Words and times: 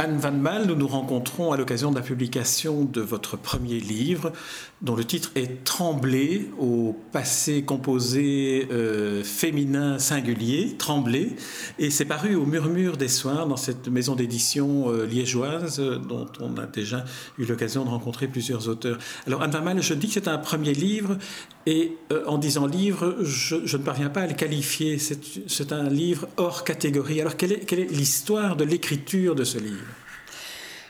Anne 0.00 0.16
Van 0.16 0.30
Mal, 0.30 0.66
nous 0.66 0.76
nous 0.76 0.86
rencontrons 0.86 1.50
à 1.50 1.56
l'occasion 1.56 1.90
de 1.90 1.96
la 1.96 2.02
publication 2.02 2.84
de 2.84 3.00
votre 3.00 3.36
premier 3.36 3.80
livre, 3.80 4.32
dont 4.80 4.94
le 4.94 5.04
titre 5.04 5.32
est 5.34 5.64
Trembler 5.64 6.50
au 6.60 6.96
passé 7.10 7.62
composé 7.62 8.68
euh, 8.70 9.24
féminin 9.24 9.98
singulier, 9.98 10.76
Trembler, 10.78 11.34
et 11.80 11.90
c'est 11.90 12.04
paru 12.04 12.36
au 12.36 12.46
Murmure 12.46 12.96
des 12.96 13.08
Soirs 13.08 13.48
dans 13.48 13.56
cette 13.56 13.88
maison 13.88 14.14
d'édition 14.14 14.88
euh, 14.88 15.04
liégeoise 15.04 15.80
euh, 15.80 15.98
dont 15.98 16.28
on 16.38 16.56
a 16.58 16.66
déjà 16.66 17.04
eu 17.36 17.44
l'occasion 17.44 17.84
de 17.84 17.90
rencontrer 17.90 18.28
plusieurs 18.28 18.68
auteurs. 18.68 18.98
Alors 19.26 19.42
Anne 19.42 19.50
Van 19.50 19.62
Mal, 19.62 19.82
je 19.82 19.94
dis 19.94 20.06
que 20.06 20.12
c'est 20.12 20.28
un 20.28 20.38
premier 20.38 20.74
livre, 20.74 21.18
et 21.68 21.92
en 22.26 22.38
disant 22.38 22.64
livre, 22.64 23.18
je, 23.20 23.56
ne 23.56 23.82
parviens 23.82 24.08
pas 24.08 24.22
à 24.22 24.26
le 24.26 24.32
qualifier, 24.32 24.96
c'est 24.98 25.72
un 25.72 25.90
livre 25.90 26.26
hors 26.38 26.64
catégorie. 26.64 27.20
Alors 27.20 27.36
quelle 27.36 27.52
est 27.52 27.90
l'histoire 27.90 28.56
de 28.56 28.64
l'écriture 28.64 29.34
de 29.34 29.44
ce 29.44 29.58
livre? 29.58 29.84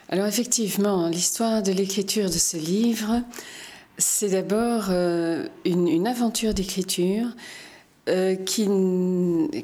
Alors 0.08 0.26
effectivement, 0.26 1.08
l'histoire 1.08 1.64
de 1.64 1.72
l'écriture 1.72 2.26
de 2.26 2.38
ce 2.38 2.56
livre, 2.56 3.22
c'est 3.98 4.28
d'abord 4.28 4.86
euh, 4.90 5.48
une, 5.64 6.06
aventure 6.06 6.54
d'écriture 6.54 7.26
euh, 8.08 8.34
qui, 8.34 8.64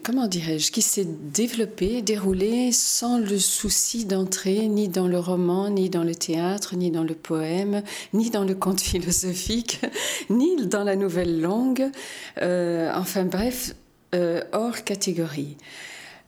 comment 0.03 0.27
dirais-je, 0.27 0.71
qui 0.71 0.83
s'est 0.83 1.07
développée, 1.07 2.03
déroulée 2.03 2.73
sans 2.73 3.19
le 3.19 3.39
souci 3.39 4.05
d'entrer 4.05 4.69
ni 4.69 4.89
dans 4.89 5.09
le 5.09 5.19
roman, 5.19 5.71
ni 5.71 5.91
dans 5.91 6.05
le 6.05 6.15
théâtre, 6.15 6.77
ni 6.77 6.91
dans 6.91 7.05
le 7.05 7.15
poème, 7.15 7.83
ni 8.13 8.31
dans 8.31 8.45
le 8.45 8.55
conte 8.55 8.81
philosophique, 8.83 9.81
ni 10.31 10.67
dans 10.67 10.85
la 10.85 10.97
nouvelle 10.97 11.41
langue. 11.41 11.91
Euh, 12.43 12.91
enfin 12.95 13.25
bref, 13.25 13.75
hors 14.53 14.85
catégorie. 14.85 15.57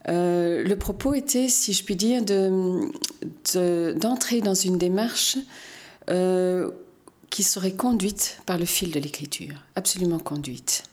Euh, 0.09 0.63
le 0.63 0.75
propos 0.77 1.13
était, 1.13 1.49
si 1.49 1.73
je 1.73 1.83
puis 1.83 1.95
dire, 1.95 2.23
d'entrer 3.95 4.41
dans 4.41 4.53
une 4.53 4.77
démarche 4.77 5.37
euh, 6.09 6.71
qui 7.29 7.43
serait 7.43 7.73
conduite 7.73 8.39
par 8.45 8.57
le 8.57 8.65
fil 8.65 8.91
de 8.91 8.99
l'écriture, 8.99 9.55
absolument 9.75 10.19
conduite. 10.19 10.83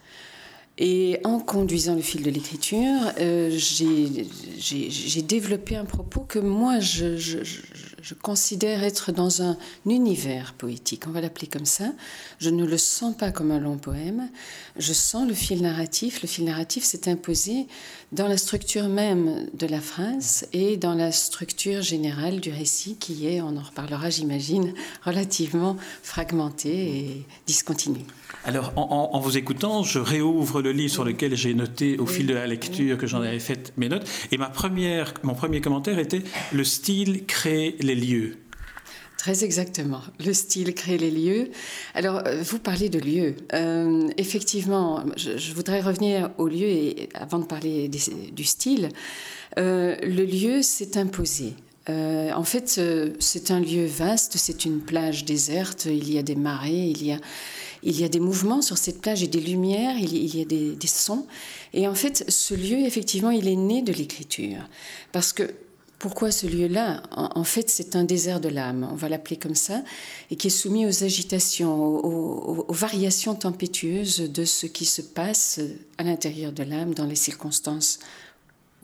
Et 0.77 1.21
en 1.23 1.39
conduisant 1.39 1.95
le 1.95 2.03
fil 2.03 2.25
de 2.25 2.31
l'écriture, 2.31 3.13
euh, 3.21 3.49
j'ai 3.49 5.23
développé 5.23 5.77
un 5.77 5.85
propos 5.85 6.23
que 6.23 6.41
moi, 6.41 6.81
je, 6.81 7.17
je, 7.17 8.15
considère 8.21 8.83
être 8.83 9.13
dans 9.13 9.41
un 9.41 9.57
univers 9.87 10.53
poétique, 10.55 11.05
on 11.07 11.11
va 11.11 11.21
l'appeler 11.21 11.47
comme 11.47 11.65
ça. 11.65 11.93
Je 12.39 12.51
ne 12.51 12.65
le 12.65 12.77
sens 12.77 13.17
pas 13.17 13.31
comme 13.31 13.53
un 13.53 13.61
long 13.61 13.79
poème, 13.79 14.29
je 14.77 14.93
sens 14.93 15.29
le 15.29 15.35
fil 15.35 15.63
narratif. 15.63 16.23
Le 16.23 16.29
fil 16.29 16.45
narratif 16.45 16.83
s'est 16.83 17.09
imposé 17.09 17.67
dans 18.15 18.29
la 18.29 18.37
structure 18.37 18.89
même 18.89 19.49
de 19.55 19.67
la 19.67 19.81
phrase 19.81 20.47
et 20.53 20.77
dans 20.77 20.95
la 20.95 21.11
structure 21.11 21.83
générale 21.83 22.39
du 22.41 22.51
récit 22.51 22.97
qui 22.97 23.27
est, 23.27 23.41
on 23.41 23.57
en 23.57 23.63
reparlera 23.63 24.09
j'imagine, 24.09 24.73
relativement 25.05 25.77
fragmentée 26.03 26.99
et 26.99 27.27
discontinue. 27.47 28.05
Alors, 28.45 28.73
en, 28.77 29.19
vous 29.19 29.37
écoutant, 29.37 29.83
je 29.83 29.99
réouvre 29.99 30.63
le 30.63 30.71
livre 30.71 30.93
sur 30.93 31.05
lequel 31.05 31.35
j'ai 31.35 31.55
noté 31.55 31.99
au 31.99 32.07
fil 32.07 32.27
de 32.27 32.35
la 32.35 32.47
lecture 32.47 32.99
que 32.99 33.07
j'en 33.07 33.21
avais 33.21 33.41
fait 33.41 33.73
mes 33.77 33.89
notes. 33.89 34.07
Et 34.31 34.39
ma 34.39 34.49
première, 34.49 35.15
mon 35.23 35.35
premier 35.35 35.61
commentaire 35.61 35.99
était 35.99 36.23
Le 36.53 36.63
style 36.63 37.25
crée 37.27 37.75
les 37.81 37.95
lieux. 37.95 38.37
Très 39.25 39.43
exactement. 39.43 40.03
Le 40.23 40.35
style 40.35 40.75
crée 40.75 40.99
les 40.99 41.11
lieux. 41.11 41.51
Alors, 41.95 42.21
euh, 42.27 42.43
vous 42.43 42.59
parlez 42.59 42.91
de 42.91 42.99
lieux. 42.99 43.37
Euh, 43.55 44.07
effectivement, 44.19 45.03
je, 45.17 45.55
voudrais 45.55 45.81
revenir 45.81 46.31
au 46.37 46.47
lieu 46.47 46.67
et 46.69 47.09
avant 47.15 47.39
de 47.39 47.47
parler 47.47 47.89
du 47.89 48.45
style. 48.45 48.91
Euh, 49.59 49.97
le 50.03 50.27
lieu 50.27 50.61
s'est 50.61 50.99
imposé. 50.99 51.55
en 51.89 52.45
fait, 52.45 52.79
c'est 53.19 53.51
un 53.51 53.61
lieu 53.61 53.87
vaste, 53.87 54.35
c'est 54.37 54.67
une 54.67 54.81
plage 54.81 55.25
déserte, 55.25 55.87
il 55.87 56.13
y 56.13 56.19
a 56.19 56.23
des 56.23 56.37
marées, 56.37 56.93
il 56.95 57.03
y 57.03 57.13
a 57.13 57.19
il 57.85 58.01
y 58.01 58.05
a 58.05 58.09
des 58.09 58.21
mouvements 58.21 58.63
sur 58.63 58.79
cette 58.79 59.01
plage 59.03 59.23
et 59.23 59.27
des 59.27 59.41
lumières, 59.41 59.97
il 59.99 60.37
y 60.37 60.41
a 60.41 60.45
des, 60.47 60.87
sons. 60.87 61.27
Et 61.75 61.87
en 61.87 61.95
fait, 61.95 62.25
ce 62.29 62.55
lieu, 62.55 62.79
effectivement, 62.79 63.31
il 63.31 63.47
est 63.47 63.57
né 63.57 63.83
de 63.83 63.93
l'écriture. 63.93 64.67
Parce 65.13 65.35
que 65.35 65.55
pourquoi 66.05 66.31
ce 66.31 66.47
lieu-là? 66.47 67.03
En, 67.13 67.45
fait, 67.45 67.71
c'est 67.71 67.97
un 67.97 68.05
désert 68.05 68.39
de 68.39 68.51
l'âme, 68.51 68.87
on 68.93 68.95
va 68.95 69.09
l'appeler 69.09 69.39
comme 69.39 69.55
ça, 69.55 69.83
et 70.31 70.37
qui 70.37 70.49
est 70.49 70.51
soumis 70.51 70.85
aux 70.85 71.03
agitations, 71.03 71.75
aux, 71.75 72.67
variations 72.69 73.35
tempétueuses 73.35 74.31
de 74.31 74.45
ce 74.45 74.67
qui 74.67 74.85
se 74.85 75.01
passe 75.01 75.61
à 75.97 76.03
l'intérieur 76.03 76.53
de 76.53 76.63
l'âme 76.63 76.93
dans 76.93 77.07
les 77.07 77.15
circonstances 77.15 78.01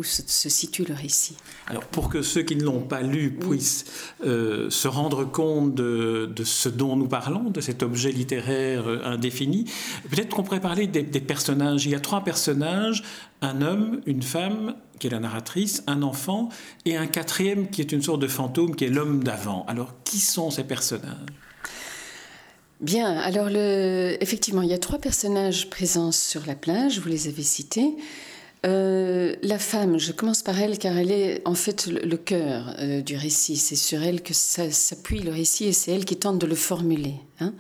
où 0.01 0.03
se, 0.03 0.49
situe 0.49 0.85
le 0.85 0.95
récit. 0.95 1.37
Alors 1.67 1.85
pour 1.85 2.09
que 2.09 2.23
ceux 2.23 2.41
qui 2.41 2.57
ne 2.57 2.65
l'ont 2.65 2.81
pas 2.81 3.03
lu 3.03 3.33
puissent 3.33 3.85
euh, 4.25 4.71
se 4.71 4.89
rendre 4.89 5.25
compte 5.25 5.75
de, 5.75 6.33
ce 6.43 6.71
dont 6.71 6.97
nous 6.97 7.07
parlons, 7.07 7.51
de 7.51 7.61
cet 7.61 7.83
objet 7.83 8.11
littéraire 8.11 8.89
euh, 8.89 9.03
indéfini, 9.05 9.67
peut-être 10.11 10.35
qu'on 10.35 10.43
pourrait 10.43 10.61
parler 10.61 10.87
des, 10.87 11.03
personnages. 11.21 11.85
Il 11.85 11.93
y 11.93 11.95
a 11.95 12.01
trois 12.01 12.25
personnages, 12.25 13.03
un 13.43 13.61
homme, 13.61 14.01
une 14.07 14.23
femme, 14.23 14.75
qui 14.99 15.09
est 15.09 15.11
la 15.11 15.21
narratrice, 15.21 15.83
un 15.87 16.03
enfant, 16.03 16.49
et 16.87 16.97
un 16.97 17.07
quatrième 17.07 17.69
qui 17.69 17.83
est 17.83 17.93
une 17.93 18.03
sorte 18.03 18.23
de 18.23 18.27
fantôme, 18.27 18.75
qui 18.75 18.87
est 18.87 18.91
l'homme 18.91 19.23
d'avant. 19.23 19.67
Alors 19.69 19.93
qui 20.05 20.19
sont 20.19 20.51
ces 20.51 20.65
personnages? 20.65 21.19
Bien, 22.81 23.19
alors 23.19 23.51
le... 23.51 24.17
effectivement, 24.21 24.63
il 24.63 24.71
y 24.71 24.75
a 24.75 24.79
trois 24.79 24.99
personnages 24.99 25.69
présents 25.69 26.13
sur 26.13 26.47
la 26.47 26.55
plage, 26.55 27.01
vous 27.01 27.11
les 27.11 27.29
avez 27.29 27.43
cités. 27.43 27.95
Euh, 28.67 29.35
la 29.43 29.59
femme, 29.59 29.99
je 29.99 30.13
commence 30.13 30.43
par 30.43 30.61
elle 30.61 30.79
car 30.79 30.97
elle 30.99 31.11
est 31.11 31.41
en 31.47 31.55
fait 31.55 31.87
le, 31.87 32.17
cœur 32.17 32.75
euh, 32.79 33.01
du 33.01 33.17
récit. 33.17 33.57
C'est 33.57 33.77
sur 33.77 34.03
elle 34.03 34.23
que 34.23 34.35
s'appuie 34.35 35.21
le 35.21 35.31
récit 35.31 35.67
et 35.67 35.73
c'est 35.73 35.93
elle 35.93 36.05
qui 36.05 36.17
tente 36.17 36.39
de 36.39 36.47
le 36.47 36.55
formuler. 36.55 37.15
Hein. 37.41 37.55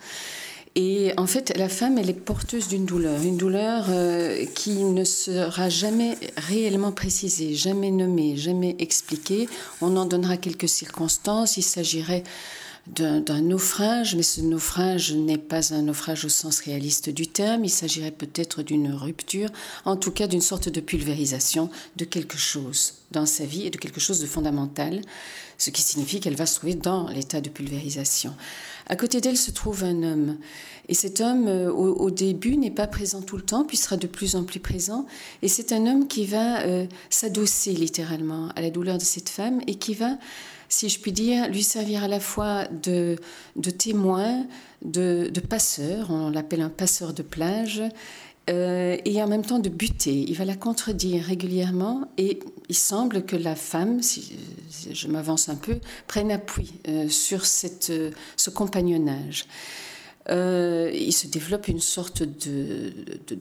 Et 0.77 1.12
en 1.16 1.27
fait, 1.27 1.56
la 1.56 1.69
femme, 1.69 1.99
elle 1.99 2.11
est 2.11 2.12
porteuse 2.12 2.69
d'une 2.69 2.84
douleur, 2.84 3.21
une 3.22 3.37
douleur 3.37 3.87
euh, 3.88 4.44
qui 4.55 4.84
ne 4.84 5.03
sera 5.03 5.69
jamais 5.69 6.16
réellement 6.37 6.93
précisée, 6.93 7.55
jamais 7.55 7.91
nommée, 7.91 8.37
jamais 8.37 8.77
expliquée. 8.78 9.49
On 9.81 9.97
en 9.97 10.05
donnera 10.05 10.37
quelques 10.37 10.69
circonstances. 10.69 11.56
Il 11.56 11.62
s'agirait 11.62 12.22
d'un 12.94 13.40
naufrage, 13.40 14.16
mais 14.16 14.22
ce 14.22 14.40
naufrage 14.40 15.12
n'est 15.12 15.38
pas 15.38 15.72
un 15.72 15.82
naufrage 15.82 16.24
au 16.24 16.28
sens 16.28 16.60
réaliste 16.60 17.08
du 17.10 17.26
terme, 17.26 17.64
il 17.64 17.70
s'agirait 17.70 18.10
peut-être 18.10 18.62
d'une 18.62 18.92
rupture, 18.92 19.48
en 19.84 19.96
tout 19.96 20.10
cas 20.10 20.26
d'une 20.26 20.40
sorte 20.40 20.68
de 20.68 20.80
pulvérisation 20.80 21.70
de 21.96 22.04
quelque 22.04 22.36
chose 22.36 22.94
dans 23.12 23.26
sa 23.26 23.44
vie 23.44 23.66
et 23.66 23.70
de 23.70 23.76
quelque 23.76 24.00
chose 24.00 24.20
de 24.20 24.26
fondamental, 24.26 25.02
ce 25.58 25.70
qui 25.70 25.82
signifie 25.82 26.20
qu'elle 26.20 26.36
va 26.36 26.46
se 26.46 26.56
trouver 26.56 26.74
dans 26.74 27.08
l'état 27.08 27.40
de 27.40 27.48
pulvérisation. 27.48 28.34
À 28.86 28.96
côté 28.96 29.20
d'elle 29.20 29.36
se 29.36 29.50
trouve 29.50 29.84
un 29.84 30.02
homme. 30.02 30.38
Et 30.88 30.94
cet 30.94 31.20
homme, 31.20 31.46
euh, 31.46 31.70
au, 31.70 32.10
début, 32.10 32.56
n'est 32.56 32.72
pas 32.72 32.88
présent 32.88 33.22
tout 33.22 33.36
le 33.36 33.42
temps, 33.42 33.64
puis 33.64 33.76
sera 33.76 33.96
de 33.96 34.08
plus 34.08 34.34
en 34.34 34.42
plus 34.42 34.58
présent. 34.58 35.06
Et 35.42 35.48
c'est 35.48 35.72
un 35.72 35.86
homme 35.86 36.08
qui 36.08 36.26
va 36.26 36.62
euh, 36.62 36.86
s'adosser 37.10 37.72
littéralement 37.72 38.48
à 38.56 38.60
la 38.60 38.70
douleur 38.70 38.98
de 38.98 39.04
cette 39.04 39.28
femme 39.28 39.60
et 39.68 39.76
qui 39.76 39.94
va 39.94 40.18
si 40.70 40.88
je 40.88 40.98
puis 41.00 41.12
dire, 41.12 41.48
lui 41.48 41.62
servir 41.62 42.04
à 42.04 42.08
la 42.08 42.20
fois 42.20 42.66
de, 42.69 43.16
de 43.56 43.70
témoin, 43.70 44.47
de, 44.82 45.31
passeur, 45.41 46.10
on 46.10 46.31
l'appelle 46.31 46.62
un 46.62 46.70
passeur 46.70 47.12
de 47.12 47.22
plage, 47.22 47.82
euh, 48.48 48.97
et 49.04 49.22
en 49.22 49.28
même 49.28 49.44
temps 49.44 49.58
de 49.58 49.69
buter. 49.69 50.25
Il 50.26 50.34
va 50.36 50.44
la 50.44 50.56
contredire 50.56 51.25
régulièrement 51.25 52.08
et 52.16 52.38
il 52.69 52.75
semble 52.75 53.25
que 53.25 53.36
la 53.36 53.56
femme, 53.56 54.00
si 54.00 54.32
je 54.92 55.08
m'avance 55.08 55.48
un 55.48 55.56
peu, 55.56 55.78
prenne 56.06 56.32
appui 56.32 56.72
euh, 56.88 57.08
sur 57.08 57.44
cette, 57.44 57.92
ce 58.37 58.50
compagnonnage. 58.50 59.46
Euh, 60.31 60.91
il 60.94 61.12
se 61.12 61.27
développe 61.27 61.67
une 61.67 61.81
sorte 61.81 62.23
de, 62.23 62.93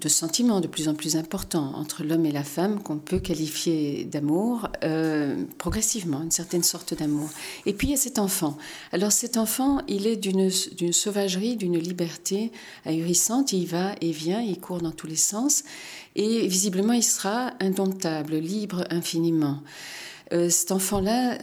sentiment 0.08 0.60
de 0.60 0.68
plus 0.68 0.88
en 0.88 0.96
plus 0.96 1.18
important 1.18 1.74
entre 1.76 2.04
l'homme 2.04 2.26
et 2.26 2.32
la 2.32 2.44
femme 2.44 2.82
qu'on 2.82 2.98
peut 2.98 3.20
qualifier 3.20 4.06
d'amour, 4.06 4.70
euh, 4.84 5.44
progressivement, 5.60 6.24
une 6.24 6.32
certaine 6.32 6.64
sorte 6.64 6.96
d'amour. 6.96 7.30
Et 7.68 7.74
puis 7.74 7.88
il 7.88 7.92
y 7.92 7.94
a 7.94 7.98
cet 7.98 8.18
enfant. 8.18 8.58
Alors 8.92 9.12
cet 9.12 9.38
enfant, 9.38 9.82
il 9.88 10.08
est 10.08 10.18
d'une 10.18 10.50
sauvagerie, 10.92 11.58
d'une 11.58 11.78
liberté 11.78 12.52
ahurissante, 12.86 13.54
il 13.54 13.68
va 13.68 13.94
et 14.02 14.12
vient, 14.12 14.42
il 14.42 14.60
court 14.60 14.82
dans 14.82 14.92
tous 14.92 15.08
les 15.08 15.16
sens, 15.16 15.64
et 16.16 16.48
visiblement 16.48 16.94
il 16.94 17.04
sera 17.04 17.54
indomptable, 17.60 18.36
libre 18.36 18.86
infiniment. 18.90 19.62
Euh, 20.32 20.50
cet 20.50 20.72
enfant-là 20.72 21.38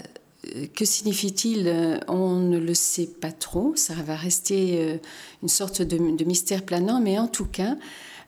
que 0.75 0.85
signifie-t-il 0.85 1.67
euh, 1.67 1.99
On 2.09 2.37
ne 2.37 2.59
le 2.59 2.75
sait 2.75 3.07
pas 3.07 3.33
trop. 3.33 3.75
Ça 3.77 3.95
va 3.95 4.17
rester 4.17 4.81
euh, 4.81 4.97
une 5.43 5.49
sorte 5.49 5.83
de, 5.83 6.25
mystère 6.25 6.63
planant, 6.63 7.01
mais 7.01 7.19
en 7.19 7.29
tout 7.29 7.47
cas, 7.47 7.77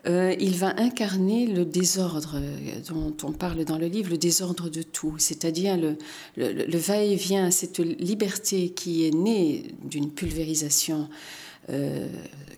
euh, 0.06 0.34
il 0.38 0.54
va 0.56 0.74
incarner 0.78 1.46
le 1.46 1.64
désordre 1.64 2.40
dont 2.88 3.14
on 3.24 3.32
parle 3.32 3.64
dans 3.64 3.78
le 3.78 3.86
livre, 3.86 4.10
le 4.10 4.18
désordre 4.18 4.68
de 4.68 4.82
tout, 4.82 5.14
c'est-à-dire 5.18 5.76
le, 5.76 5.96
le 6.36 6.78
va-et-vient, 6.78 7.50
cette 7.50 7.78
liberté 7.78 8.70
qui 8.70 9.06
est 9.06 9.14
née 9.14 9.74
d'une 9.84 10.10
pulvérisation 10.10 11.08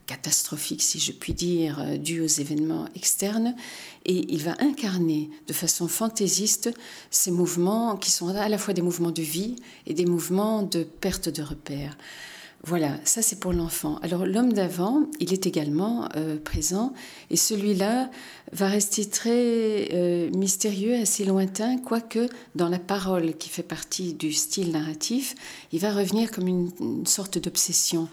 catastrophique, 0.07 0.83
si 0.83 0.99
je 0.99 1.12
puis 1.12 1.35
dire, 1.35 1.99
dû 1.99 2.21
aux 2.21 2.27
événements 2.27 2.87
externes, 2.95 3.55
et 4.05 4.33
il 4.33 4.43
va 4.43 4.55
incarner 4.61 5.31
de 5.47 5.53
façon 5.53 5.89
fantaisiste 5.89 6.71
ces 7.11 7.31
mouvements 7.31 7.97
qui 7.97 8.11
sont 8.11 8.29
à 8.29 8.49
la 8.49 8.59
fois 8.59 8.75
des 8.75 8.83
mouvements 8.83 9.11
de 9.11 9.23
vie 9.23 9.57
et 9.87 9.95
des 9.95 10.07
mouvements 10.07 10.62
de 10.62 10.83
perte 10.83 11.29
de 11.29 11.43
repères. 11.43 11.97
Voilà, 12.62 12.99
ça 13.05 13.23
c'est 13.23 13.41
pour 13.41 13.55
l'enfant. 13.55 13.99
Alors 14.03 14.27
l'homme 14.27 14.53
d'avant, 14.53 15.05
il 15.19 15.33
est 15.33 15.47
également 15.47 16.11
euh, 16.15 16.37
présent 16.39 16.93
et 17.31 17.37
celui-là 17.37 18.11
va 18.53 18.69
rester 18.69 19.07
très 19.07 19.89
euh, 19.95 20.31
mystérieux, 20.33 20.95
assez 21.01 21.25
lointain, 21.25 21.79
quoique 21.79 22.29
dans 22.55 22.69
la 22.69 22.79
parole 22.79 23.35
qui 23.39 23.49
fait 23.49 23.62
partie 23.62 24.12
du 24.12 24.35
style 24.35 24.73
narratif, 24.73 25.35
il 25.73 25.81
va 25.81 25.91
revenir 25.91 26.31
comme 26.31 26.49
une, 26.49 27.07
sorte 27.07 27.39
d'obsession. 27.39 28.09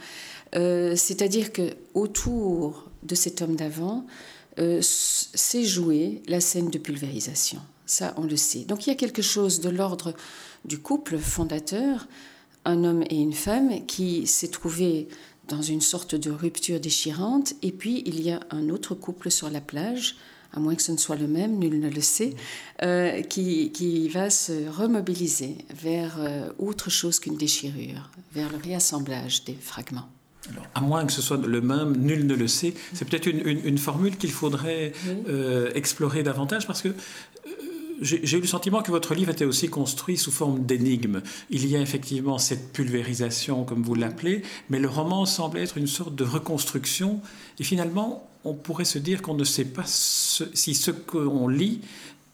Euh, 0.55 0.95
c'est-à-dire 0.95 1.51
que 1.51 1.75
autour 1.93 2.89
de 3.03 3.15
cet 3.15 3.41
homme 3.41 3.55
d'avant 3.55 4.05
s'est 4.81 5.65
jouée 5.65 6.23
la 6.27 6.41
scène 6.41 6.71
de 6.71 6.79
pulvérisation. 6.79 7.59
Ça, 7.85 8.15
on 8.17 8.23
le 8.23 8.35
sait. 8.35 8.61
Donc 8.61 8.87
il 8.87 8.89
y 8.89 8.93
a 8.93 8.95
quelque 8.95 9.21
chose 9.21 9.59
de 9.59 9.69
l'ordre 9.69 10.15
du 10.65 10.79
couple 10.79 11.19
fondateur 11.19 12.07
un 12.67 12.83
homme 12.83 13.03
et 13.09 13.15
une 13.15 13.33
femme 13.33 13.85
qui 13.85 14.27
s'est 14.27 14.49
trouvé 14.49 15.07
dans 15.47 15.61
une 15.61 15.79
sorte 15.79 16.15
de 16.15 16.29
rupture 16.29 16.81
déchirante, 16.81 17.53
et 17.61 17.71
puis 17.71 18.03
il 18.05 18.21
y 18.21 18.31
a 18.31 18.41
un 18.51 18.69
autre 18.69 18.93
couple 18.93 19.31
sur 19.31 19.49
la 19.49 19.61
plage, 19.61 20.17
à 20.51 20.59
moins 20.59 20.75
que 20.75 20.81
ce 20.81 20.91
ne 20.91 20.97
soit 20.97 21.15
le 21.15 21.27
même, 21.27 21.57
nul 21.57 21.79
ne 21.79 21.89
le 21.89 22.01
sait, 22.01 22.33
euh, 22.83 23.21
qui, 23.21 23.71
qui, 23.71 24.09
va 24.09 24.29
se 24.29 24.67
remobiliser 24.67 25.57
vers 25.73 26.17
euh, 26.19 26.49
autre 26.57 26.89
chose 26.89 27.19
qu'une 27.21 27.37
déchirure, 27.37 28.11
vers 28.33 28.51
le 28.51 28.57
réassemblage 28.57 29.45
des 29.45 29.55
fragments. 29.55 30.09
Alors, 30.51 30.67
à 30.75 30.81
moins 30.81 31.05
que 31.05 31.11
ce 31.11 31.21
soit 31.21 31.37
le 31.37 31.61
même, 31.61 31.97
nul 31.97 32.25
ne 32.25 32.35
le 32.35 32.47
sait. 32.47 32.73
C'est 32.93 33.05
peut-être 33.05 33.27
une, 33.27 33.45
une, 33.45 33.77
formule 33.77 34.17
qu'il 34.17 34.31
faudrait 34.31 34.93
euh, 35.27 35.71
explorer 35.75 36.23
davantage 36.23 36.67
parce 36.67 36.81
que 36.81 36.89
j'ai 38.01 38.37
eu 38.37 38.41
le 38.41 38.47
sentiment 38.47 38.81
que 38.81 38.91
votre 38.91 39.15
livre 39.15 39.31
était 39.31 39.45
aussi 39.45 39.69
construit 39.69 40.17
sous 40.17 40.31
forme 40.31 40.65
d'énigme. 40.65 41.21
Il 41.49 41.65
y 41.67 41.75
a 41.75 41.81
effectivement 41.81 42.37
cette 42.37 42.71
pulvérisation, 42.71 43.63
comme 43.63 43.81
vous 43.81 43.95
l'appelez, 43.95 44.43
mais 44.69 44.79
le 44.79 44.87
roman 44.87 45.25
semble 45.25 45.57
être 45.57 45.77
une 45.77 45.87
sorte 45.87 46.15
de 46.15 46.23
reconstruction. 46.23 47.21
Et 47.59 47.63
finalement, 47.63 48.29
on 48.43 48.53
pourrait 48.53 48.85
se 48.85 48.99
dire 48.99 49.21
qu'on 49.21 49.33
ne 49.33 49.43
sait 49.43 49.65
pas 49.65 49.83
si 49.85 50.75
ce 50.75 50.91
qu'on 50.91 51.47
lit 51.47 51.81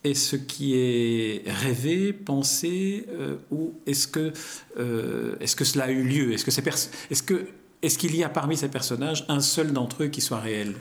est 0.04 0.16
ce 0.16 0.36
qui 0.36 0.76
est 0.76 1.44
rêvé, 1.46 2.12
pensé, 2.12 3.06
euh, 3.10 3.38
ou 3.52 3.74
est-ce 3.88 4.08
que, 4.08 4.34
euh, 4.78 5.36
est 5.40 5.56
que 5.56 5.64
cela 5.64 5.86
a 5.86 5.92
eu 5.92 6.04
lieu? 6.04 6.34
Est-ce 6.34 6.44
qu'il 6.44 6.54
est 7.10 7.26
que, 7.26 7.48
est 7.84 7.98
qu'il 7.98 8.16
y 8.16 8.24
a 8.24 8.30
parmi 8.30 8.58
ces 8.58 8.70
personnages 8.70 9.26
un 9.28 9.42
seul 9.42 9.74
d'entre 9.74 10.04
eux 10.04 10.08
qui 10.08 10.22
soit 10.22 10.40
réel? 10.40 10.74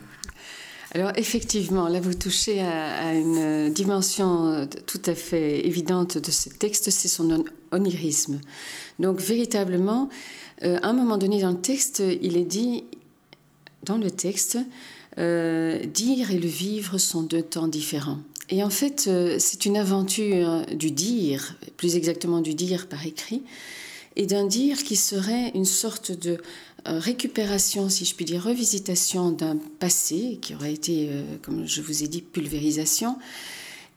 Alors 0.95 1.13
effectivement, 1.17 1.89
là 1.89 2.01
vous 2.01 2.13
touchez 2.13 2.61
à, 2.61 3.15
une 3.15 3.73
dimension 3.73 4.47
euh, 4.47 4.67
tout 4.87 5.01
à 5.07 5.15
fait 5.15 5.67
évidente 5.67 6.19
de 6.19 6.31
ce 6.31 6.51
texte, 6.51 6.91
c'est 6.91 7.09
son 7.09 7.45
onirisme. 7.71 8.41
Donc 8.99 9.19
véritablement, 9.21 10.11
euh, 10.63 10.79
à 10.83 10.89
un 10.89 10.93
moment 10.93 11.17
donné 11.17 11.41
dans 11.41 11.53
le 11.53 11.61
texte, 11.61 12.03
il 12.21 12.37
est 12.37 12.45
dit, 12.45 12.85
dans 13.85 13.97
le 13.97 14.11
texte, 14.11 14.59
euh, 15.19 15.83
dire 15.87 16.31
et 16.31 16.39
le 16.39 16.49
vivre 16.49 16.99
sont 16.99 17.23
deux 17.23 17.43
temps 17.43 17.69
différents. 17.69 18.19
Et 18.51 18.63
en 18.63 18.71
fait, 18.71 19.09
c'est 19.39 19.65
une 19.65 19.79
aventure 19.79 20.67
du 20.75 20.91
dire, 20.91 21.57
plus 21.79 21.97
exactement 21.97 22.43
du 22.43 22.55
dire 22.55 22.87
par 22.87 23.07
écrit, 23.07 23.43
et 24.17 24.27
d'un 24.27 24.47
dire 24.47 24.83
qui 24.85 24.97
serait 24.97 25.53
une 25.55 25.65
sorte 25.65 26.13
de 26.13 26.39
récupération, 26.87 27.89
si 27.89 28.05
je 28.05 28.15
puis 28.15 28.25
dire, 28.25 28.43
revisitation 28.43 29.31
d'un 29.31 29.57
passé 29.79 30.39
qui 30.41 30.55
aurait 30.55 30.73
été, 30.73 31.09
euh, 31.11 31.23
comme 31.43 31.67
je 31.67 31.81
vous 31.81 32.03
ai 32.03 32.09
dit, 32.09 32.23
pulvérisation, 32.23 33.17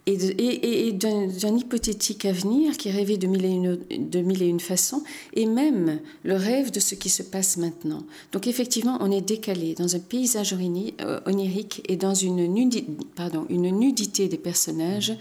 et, 0.08 0.92
d'un 0.92 1.58
hypothétique 1.58 2.26
avenir 2.26 2.78
qui 2.78 2.92
rêvait 2.92 3.18
de 3.18 3.26
mille, 3.26 3.46
et 3.46 3.50
une, 3.50 3.80
de 3.90 4.20
mille 4.20 4.44
et 4.44 4.48
une 4.48 4.60
façons, 4.60 5.04
et 5.34 5.48
même 5.48 6.00
le 6.24 6.36
rêve 6.36 6.72
de 6.72 6.80
ce 6.80 6.94
qui 6.94 7.10
se 7.10 7.24
passe 7.24 7.58
maintenant. 7.58 8.04
Donc 8.32 8.46
effectivement, 8.46 8.98
on 9.02 9.12
est 9.12 9.22
décalé 9.22 9.74
dans 9.74 9.96
un 9.96 10.00
paysage 10.00 10.54
euh, 10.54 11.20
onirique 11.26 11.82
et 11.90 11.96
dans 11.96 12.14
une 12.14 12.46
nudité 12.46 14.28
des 14.28 14.38
personnages 14.38 15.14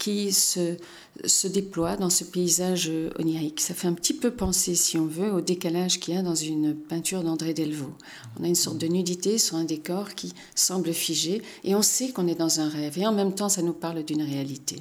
qui 0.00 0.32
se, 0.32 0.76
se 1.24 1.46
déploie 1.46 1.96
dans 1.96 2.10
ce 2.10 2.24
paysage 2.24 2.90
onirique. 3.18 3.60
Ça 3.60 3.74
fait 3.74 3.86
un 3.86 3.92
petit 3.92 4.14
peu 4.14 4.32
penser, 4.32 4.74
si 4.74 4.98
on 4.98 5.06
veut, 5.06 5.30
au 5.32 5.40
décalage 5.40 6.00
qu'il 6.00 6.14
y 6.14 6.16
a 6.16 6.22
dans 6.22 6.34
une 6.34 6.74
peinture 6.74 7.22
d'André 7.22 7.54
Delvaux. 7.54 7.94
On 8.40 8.44
a 8.44 8.48
une 8.48 8.54
sorte 8.56 8.78
de 8.78 8.88
nudité 8.88 9.38
sur 9.38 9.56
un 9.56 9.64
décor 9.64 10.14
qui 10.14 10.32
semble 10.54 10.92
figé 10.92 11.42
et 11.62 11.74
on 11.74 11.82
sait 11.82 12.10
qu'on 12.10 12.26
est 12.26 12.34
dans 12.34 12.60
un 12.60 12.68
rêve 12.68 12.98
et 12.98 13.06
en 13.06 13.12
même 13.12 13.34
temps 13.34 13.48
ça 13.50 13.62
nous 13.62 13.74
parle 13.74 14.02
d'une 14.02 14.22
réalité. 14.22 14.76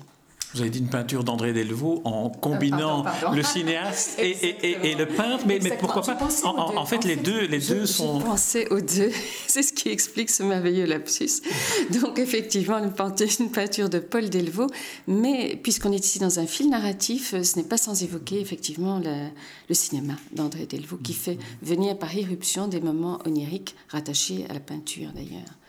Vous 0.53 0.61
avez 0.61 0.71
dit 0.71 0.79
une 0.79 0.89
peinture 0.89 1.23
d'André 1.23 1.53
Delvaux 1.53 2.01
en 2.05 2.29
combinant 2.29 3.03
ah, 3.05 3.35
le 3.35 3.43
cinéaste 3.43 4.17
et, 4.17 4.95
le 4.95 5.05
peintre, 5.05 5.43
mais, 5.45 5.59
mais 5.61 5.77
pourquoi 5.77 6.01
pas 6.01 6.17
en, 6.43 6.85
fait, 6.85 7.03
les 7.03 7.15
deux, 7.15 7.45
les 7.45 7.59
deux 7.59 7.85
sont. 7.85 8.19
J'ai 8.51 8.67
aux 8.69 8.81
deux. 8.81 9.11
C'est 9.47 9.61
ce 9.61 9.71
qui 9.71 9.89
explique 9.89 10.31
ce 10.31 10.41
merveilleux 10.41 10.85
lapsus. 10.85 11.41
Donc, 12.01 12.17
effectivement, 12.17 12.79
une 12.79 13.51
peinture 13.51 13.89
de 13.89 13.99
Paul 13.99 14.29
Delvaux, 14.29 14.69
mais 15.07 15.59
puisqu'on 15.61 15.91
est 15.91 16.03
ici 16.03 16.17
dans 16.17 16.39
un 16.39 16.47
fil 16.47 16.69
narratif, 16.69 17.35
ce 17.41 17.55
n'est 17.57 17.65
pas 17.65 17.77
sans 17.77 18.01
évoquer 18.01 18.39
effectivement 18.39 18.99
le 18.99 19.73
cinéma 19.75 20.13
d'André 20.33 20.65
Delvaux 20.65 20.97
qui 20.97 21.13
fait 21.13 21.37
venir 21.61 21.97
par 21.97 22.15
irruption 22.15 22.67
des 22.67 22.79
moments 22.79 23.19
oniriques 23.25 23.75
rattachés 23.89 24.45
à 24.49 24.53
la 24.53 24.59
peinture 24.59 25.11
d'ailleurs. 25.13 25.59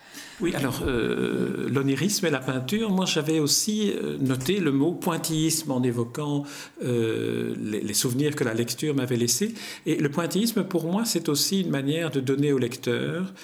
Oui, 0.41 0.55
alors 0.55 0.81
euh, 0.87 1.69
l'onirisme 1.69 2.27
et 2.27 2.31
la 2.31 2.39
peinture, 2.39 2.91
moi 2.91 3.05
j'avais 3.05 3.41
aussi 3.41 3.91
euh, 3.91 4.17
noté 4.21 4.59
le 4.59 4.73
mot 4.73 4.93
pointillisme 4.93 5.71
en 5.71 5.83
évoquant 5.83 6.45
euh, 6.83 7.55
les, 7.61 7.95
souvenirs 7.95 8.35
que 8.35 8.45
la 8.45 8.55
lecture 8.55 8.95
m'avait 8.95 9.17
laissés. 9.17 9.55
Et 9.85 9.97
le 9.97 10.09
pointillisme, 10.09 10.65
pour 10.65 10.85
moi, 10.85 11.05
c'est 11.05 11.29
aussi 11.29 11.61
une 11.61 11.71
manière 11.71 12.11
de 12.11 12.21
donner 12.21 12.53
au 12.53 12.59
lecteur 12.59 13.35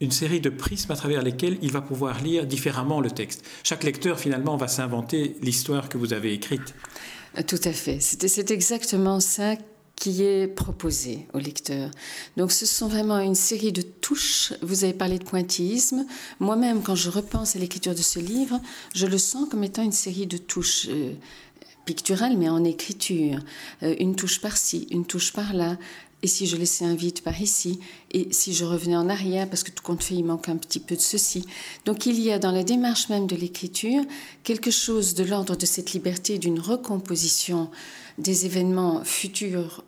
une 0.00 0.10
série 0.10 0.40
de 0.40 0.50
prismes 0.50 0.92
à 0.92 0.96
travers 0.96 1.22
lesquels 1.22 1.58
il 1.62 1.72
va 1.72 1.80
pouvoir 1.80 2.22
lire 2.22 2.46
différemment 2.46 3.00
le 3.00 3.10
texte. 3.10 3.44
Chaque 3.62 3.84
lecteur, 3.84 4.18
finalement, 4.18 4.56
va 4.56 4.68
s'inventer 4.68 5.36
l'histoire 5.42 5.88
que 5.88 5.98
vous 5.98 6.12
avez 6.12 6.32
écrite. 6.32 6.74
Tout 7.46 7.60
à 7.64 7.72
fait. 7.72 7.98
C'est 8.00 8.50
exactement 8.50 9.20
ça 9.20 9.56
qui 9.96 10.22
est 10.22 10.46
proposé 10.46 11.26
au 11.32 11.38
lecteur. 11.38 11.90
Donc 12.36 12.52
ce 12.52 12.66
sont 12.66 12.86
vraiment 12.86 13.18
une 13.18 13.34
série 13.34 13.72
de 13.72 13.82
touches. 13.82 14.52
Vous 14.62 14.84
avez 14.84 14.92
parlé 14.92 15.18
de 15.18 15.24
pointillisme. 15.24 16.06
Moi-même, 16.38 16.82
quand 16.82 16.94
je 16.94 17.10
repense 17.10 17.56
à 17.56 17.58
l'écriture 17.58 17.94
de 17.94 18.02
ce 18.02 18.18
livre, 18.18 18.60
je 18.94 19.06
le 19.06 19.18
sens 19.18 19.48
comme 19.48 19.64
étant 19.64 19.82
une 19.82 19.92
série 19.92 20.26
de 20.26 20.36
touches. 20.36 20.86
Euh, 20.88 21.12
picturales, 21.86 22.36
mais 22.36 22.48
en 22.48 22.64
écriture. 22.64 23.38
Euh, 23.82 23.94
une 24.00 24.16
touche 24.16 24.40
par-ci, 24.40 24.88
une 24.90 25.06
touche 25.06 25.32
par-là, 25.32 25.78
et 26.22 26.26
si 26.26 26.46
je 26.46 26.56
laissais 26.56 26.84
un 26.84 26.94
vide 26.94 27.20
par 27.20 27.40
ici, 27.40 27.78
et 28.10 28.28
si 28.32 28.52
je 28.52 28.64
revenais 28.64 28.96
en 28.96 29.08
arrière, 29.08 29.48
parce 29.48 29.62
que 29.62 29.70
tout 29.70 29.82
compte 29.82 30.02
fait, 30.02 30.14
il 30.14 30.24
manque 30.24 30.48
un 30.48 30.56
petit 30.56 30.80
peu 30.80 30.96
de 30.96 31.00
ceci. 31.00 31.46
Donc 31.84 32.06
il 32.06 32.18
y 32.20 32.32
a 32.32 32.38
dans 32.38 32.50
la 32.50 32.64
démarche 32.64 33.08
même 33.08 33.26
de 33.26 33.36
l'écriture 33.36 34.02
quelque 34.42 34.70
chose 34.70 35.14
de 35.14 35.24
l'ordre 35.24 35.56
de 35.56 35.66
cette 35.66 35.92
liberté 35.92 36.38
d'une 36.38 36.58
recomposition 36.58 37.70
des 38.18 38.46
événements 38.46 39.04
futurs, 39.04 39.84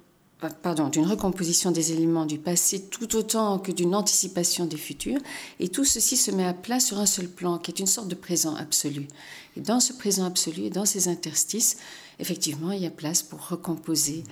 pardon, 0.62 0.88
d'une 0.88 1.06
recomposition 1.06 1.70
des 1.70 1.92
éléments 1.92 2.26
du 2.26 2.38
passé 2.38 2.82
tout 2.82 3.16
autant 3.16 3.58
que 3.58 3.72
d'une 3.72 3.94
anticipation 3.94 4.66
des 4.66 4.76
futurs. 4.76 5.20
Et 5.58 5.68
tout 5.68 5.84
ceci 5.84 6.16
se 6.16 6.30
met 6.30 6.44
à 6.44 6.54
plat 6.54 6.80
sur 6.80 6.98
un 6.98 7.06
seul 7.06 7.28
plan, 7.28 7.58
qui 7.58 7.70
est 7.70 7.80
une 7.80 7.86
sorte 7.86 8.08
de 8.08 8.14
présent 8.14 8.54
absolu. 8.54 9.08
Et 9.56 9.60
dans 9.60 9.80
ce 9.80 9.92
présent 9.92 10.24
absolu 10.24 10.62
et 10.64 10.70
dans 10.70 10.84
ces 10.84 11.08
interstices, 11.08 11.78
effectivement, 12.20 12.70
il 12.70 12.82
y 12.82 12.86
a 12.86 12.90
place 12.90 13.22
pour 13.22 13.48
recomposer 13.48 14.22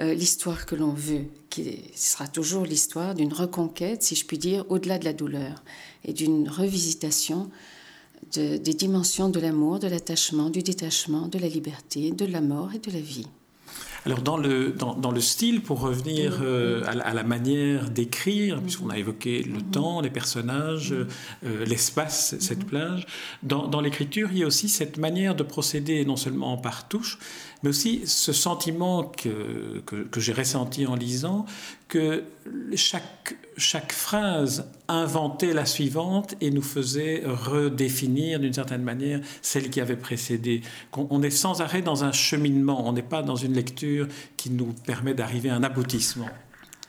euh, 0.00 0.12
l'histoire 0.12 0.66
que 0.66 0.74
l'on 0.74 0.92
veut, 0.92 1.24
qui 1.48 1.80
sera 1.94 2.26
toujours 2.28 2.64
l'histoire 2.64 3.14
d'une 3.14 3.32
reconquête, 3.32 4.02
si 4.02 4.16
je 4.16 4.26
puis 4.26 4.38
dire, 4.38 4.64
au-delà 4.68 4.98
de 4.98 5.04
la 5.04 5.12
douleur, 5.12 5.62
et 6.04 6.12
d'une 6.12 6.48
revisitation 6.48 7.50
des 8.32 8.58
dimensions 8.58 9.28
de 9.28 9.38
l'amour, 9.38 9.78
de 9.78 9.86
l'attachement, 9.86 10.48
du 10.48 10.62
détachement, 10.62 11.28
de 11.28 11.38
la 11.38 11.46
liberté, 11.46 12.10
de 12.10 12.24
la 12.24 12.40
mort 12.40 12.72
et 12.74 12.78
de 12.78 12.90
la 12.90 13.00
vie. 13.00 13.26
Alors 14.06 14.20
dans 14.20 14.36
le, 14.36 14.70
dans, 14.72 15.10
le 15.10 15.20
style, 15.20 15.62
pour 15.62 15.80
revenir 15.80 16.40
euh, 16.42 16.84
à, 16.86 17.14
la 17.14 17.22
manière 17.22 17.88
d'écrire, 17.88 18.60
puisqu'on 18.60 18.90
a 18.90 18.98
évoqué 18.98 19.42
le 19.42 19.54
mhm. 19.54 19.70
temps, 19.70 20.00
les 20.02 20.10
personnages, 20.10 20.92
mhm. 20.92 21.06
euh, 21.46 21.64
l'espace, 21.64 22.36
cette 22.38 22.66
plage, 22.66 23.06
dans, 23.42 23.66
dans 23.66 23.80
l'écriture, 23.80 24.28
il 24.32 24.38
y 24.38 24.42
a 24.42 24.46
aussi 24.46 24.68
cette 24.68 24.98
manière 24.98 25.34
de 25.34 25.42
procéder 25.42 26.04
non 26.04 26.16
seulement 26.16 26.58
par 26.58 26.86
touche, 26.86 27.18
mais 27.64 27.70
aussi 27.70 28.02
ce 28.04 28.34
sentiment 28.34 29.04
que, 29.04 29.80
que, 29.86 30.20
j'ai 30.20 30.34
ressenti 30.34 30.86
en 30.86 30.94
lisant, 30.94 31.46
que 31.88 32.24
chaque, 32.76 33.36
chaque 33.56 33.92
phrase 33.92 34.70
inventait 34.86 35.54
la 35.54 35.64
suivante 35.64 36.34
et 36.42 36.50
nous 36.50 36.60
faisait 36.60 37.22
redéfinir 37.24 38.38
d'une 38.38 38.52
certaine 38.52 38.82
manière 38.82 39.20
celle 39.40 39.70
qui 39.70 39.80
avait 39.80 39.96
précédé. 39.96 40.60
On 40.92 41.22
est 41.22 41.30
sans 41.30 41.62
arrêt 41.62 41.80
dans 41.80 42.04
un 42.04 42.12
cheminement, 42.12 42.86
on 42.86 42.92
n'est 42.92 43.00
pas 43.00 43.22
dans 43.22 43.36
une 43.36 43.54
lecture 43.54 44.08
qui 44.36 44.50
nous 44.50 44.74
permet 44.84 45.14
d'arriver 45.14 45.48
à 45.48 45.54
un 45.54 45.62
aboutissement. 45.62 46.28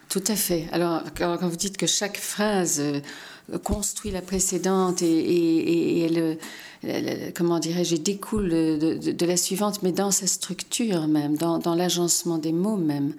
Tout 0.10 0.24
à 0.28 0.36
fait. 0.36 0.68
Alors, 0.74 1.04
quand 1.18 1.38
vous 1.48 1.56
dites 1.56 1.78
que 1.78 1.88
chaque 1.88 2.18
phrase 2.18 2.82
construit 3.64 4.12
la 4.12 4.22
précédente 4.22 5.02
et, 5.02 6.02
elle, 6.02 6.38
comment 7.34 7.60
dirais-je, 7.60 7.96
découle 7.96 8.50
de, 8.50 9.26
la 9.26 9.38
suivante, 9.38 9.82
mais 9.84 9.92
dans 9.92 10.12
sa 10.12 10.28
structure 10.28 11.08
même, 11.08 11.38
dans, 11.38 11.76
l'agencement 11.76 12.38
des 12.38 12.52
mots 12.52 12.78
même. 12.78 13.14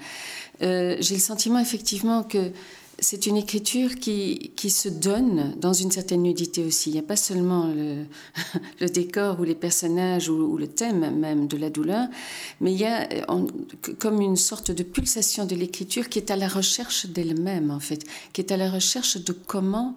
Euh, 0.62 0.96
j'ai 1.00 1.14
le 1.14 1.20
sentiment 1.20 1.58
effectivement 1.58 2.22
que 2.22 2.50
c'est 2.98 3.26
une 3.26 3.36
écriture 3.36 3.96
qui, 3.96 4.52
qui, 4.56 4.70
se 4.70 4.88
donne 4.88 5.54
dans 5.60 5.74
une 5.74 5.90
certaine 5.90 6.22
nudité 6.22 6.64
aussi. 6.64 6.90
Il 6.90 6.94
n'y 6.94 6.98
a 6.98 7.02
pas 7.02 7.16
seulement 7.16 7.66
le, 7.66 8.04
le, 8.80 8.88
décor 8.88 9.38
ou 9.38 9.44
les 9.44 9.54
personnages 9.54 10.30
ou, 10.30 10.56
le 10.56 10.66
thème 10.66 11.14
même 11.18 11.46
de 11.46 11.56
la 11.56 11.68
douleur, 11.68 12.08
mais 12.60 12.72
il 12.72 12.78
y 12.78 12.86
a 12.86 13.06
comme 13.98 14.20
une 14.20 14.36
sorte 14.36 14.70
de 14.70 14.82
pulsation 14.82 15.44
de 15.44 15.54
l'écriture 15.54 16.08
qui 16.08 16.18
est 16.18 16.30
à 16.30 16.36
la 16.36 16.48
recherche 16.48 17.06
d'elle-même, 17.06 17.70
en 17.70 17.80
fait, 17.80 18.04
qui 18.32 18.40
est 18.40 18.50
à 18.50 18.56
la 18.56 18.70
recherche 18.70 19.18
de 19.18 19.32
comment 19.32 19.94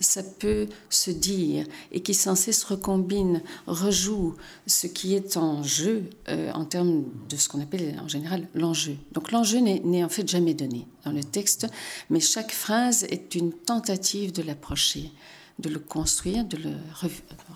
ça 0.00 0.22
peut 0.22 0.68
se 0.90 1.10
dire 1.10 1.66
et 1.92 2.00
qui 2.00 2.14
sans 2.14 2.34
cesse 2.34 2.64
recombine, 2.64 3.42
rejoue 3.66 4.34
ce 4.66 4.86
qui 4.86 5.14
est 5.14 5.36
en 5.36 5.62
jeu 5.62 6.04
euh, 6.28 6.50
en 6.52 6.64
termes 6.64 7.04
de 7.28 7.36
ce 7.36 7.48
qu'on 7.48 7.60
appelle 7.60 7.98
en 8.02 8.08
général 8.08 8.48
l'enjeu. 8.54 8.96
Donc 9.12 9.32
l'enjeu 9.32 9.58
n'est 9.58 10.04
en 10.04 10.08
fait 10.08 10.28
jamais 10.28 10.54
donné 10.54 10.86
dans 11.04 11.12
le 11.12 11.22
texte, 11.22 11.66
mais 12.10 12.20
chaque 12.20 12.52
phrase 12.52 13.04
est 13.04 13.34
une 13.34 13.52
tentative 13.52 14.32
de 14.32 14.42
l'approcher, 14.42 15.10
de 15.58 15.68
le 15.68 15.78
construire, 15.78 16.44
de 16.44 16.56
le 16.56 16.72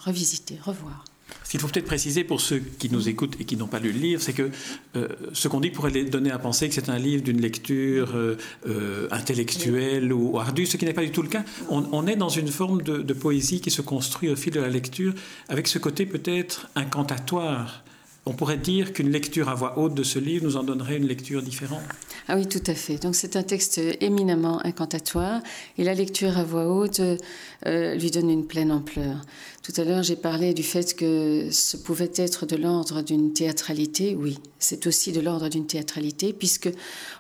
revisiter, 0.05 0.59
revoir. 0.63 1.05
Ce 1.45 1.53
qu'il 1.53 1.61
faut 1.61 1.69
peut-être 1.69 1.87
préciser 1.87 2.25
pour 2.25 2.41
ceux 2.41 2.59
qui 2.59 2.91
nous 2.91 3.09
écoutent 3.09 3.41
et 3.41 3.45
qui 3.45 3.57
n'ont 3.57 3.67
pas 3.67 3.79
lu 3.79 3.93
le 3.93 3.99
livre, 3.99 4.21
c'est 4.21 4.35
que 4.35 4.51
euh, 4.97 5.09
ce 5.33 5.49
qu'on 5.49 5.61
dit 5.61 5.71
pourrait 5.71 5.91
les 5.91 6.05
donner 6.05 6.31
à 6.31 6.39
penser 6.39 6.69
que 6.69 6.75
c'est 6.75 6.91
un 6.91 6.99
livre 6.99 7.23
d'une 7.23 7.41
lecture 7.41 8.15
euh, 8.15 8.37
euh, 8.67 9.09
intellectuelle 9.11 10.13
ou 10.13 10.39
ardue, 10.39 10.67
ce 10.67 10.77
qui 10.77 10.85
n'est 10.85 10.93
pas 10.93 11.05
du 11.05 11.11
tout 11.11 11.23
le 11.23 11.29
cas. 11.29 11.45
On, 11.71 12.07
est 12.07 12.17
dans 12.17 12.29
une 12.29 12.49
forme 12.49 12.83
de, 12.83 12.99
de, 12.99 13.15
poésie 13.15 13.61
qui 13.61 13.71
se 13.71 13.81
construit 13.81 14.29
au 14.29 14.37
fil 14.37 14.53
de 14.53 14.61
la 14.61 14.69
lecture, 14.69 15.15
avec 15.49 15.69
ce 15.69 15.79
côté 15.79 16.05
peut-être 16.05 16.69
incantatoire 16.75 17.83
on 18.29 18.35
pourrait 18.35 18.59
dire 18.59 18.93
qu'une 18.93 19.11
lecture 19.11 19.49
à 19.49 19.55
voix 19.55 19.79
haute 19.79 19.95
de 19.95 20.03
ce 20.03 20.19
livre 20.19 20.45
nous 20.45 20.57
en 20.59 20.63
donnerait 20.63 20.99
une 20.99 21.07
lecture 21.07 21.43
différente. 21.43 21.83
Ah 22.29 22.37
oui, 22.37 22.47
tout 22.47 22.63
à 22.67 22.75
fait. 22.75 23.03
Donc 23.03 23.17
c'est 23.17 23.37
un 23.37 23.43
texte 23.43 23.81
éminemment 24.01 24.65
incantatoire 24.67 25.41
et 25.79 25.85
la 25.85 25.95
lecture 25.95 26.37
à 26.37 26.45
voix 26.45 26.67
haute 26.67 27.01
euh, 27.01 27.95
lui 27.95 28.11
donne 28.11 28.29
une 28.29 28.47
pleine 28.47 28.71
ampleur. 28.71 29.23
Tout 29.63 29.73
à 29.81 29.85
l'heure, 29.85 30.03
j'ai 30.03 30.17
parlé 30.17 30.53
du 30.53 30.63
fait 30.63 30.95
que 30.95 31.49
ce 31.51 31.79
pouvait 31.79 32.13
être 32.17 32.45
de 32.45 32.57
l'ordre 32.57 33.01
d'une 33.01 33.33
théâtralité. 33.33 34.15
Oui, 34.15 34.39
c'est 34.59 34.87
aussi 34.87 35.11
de 35.11 35.21
l'ordre 35.21 35.49
d'une 35.49 35.67
théâtralité 35.67 36.35
puisque 36.35 36.69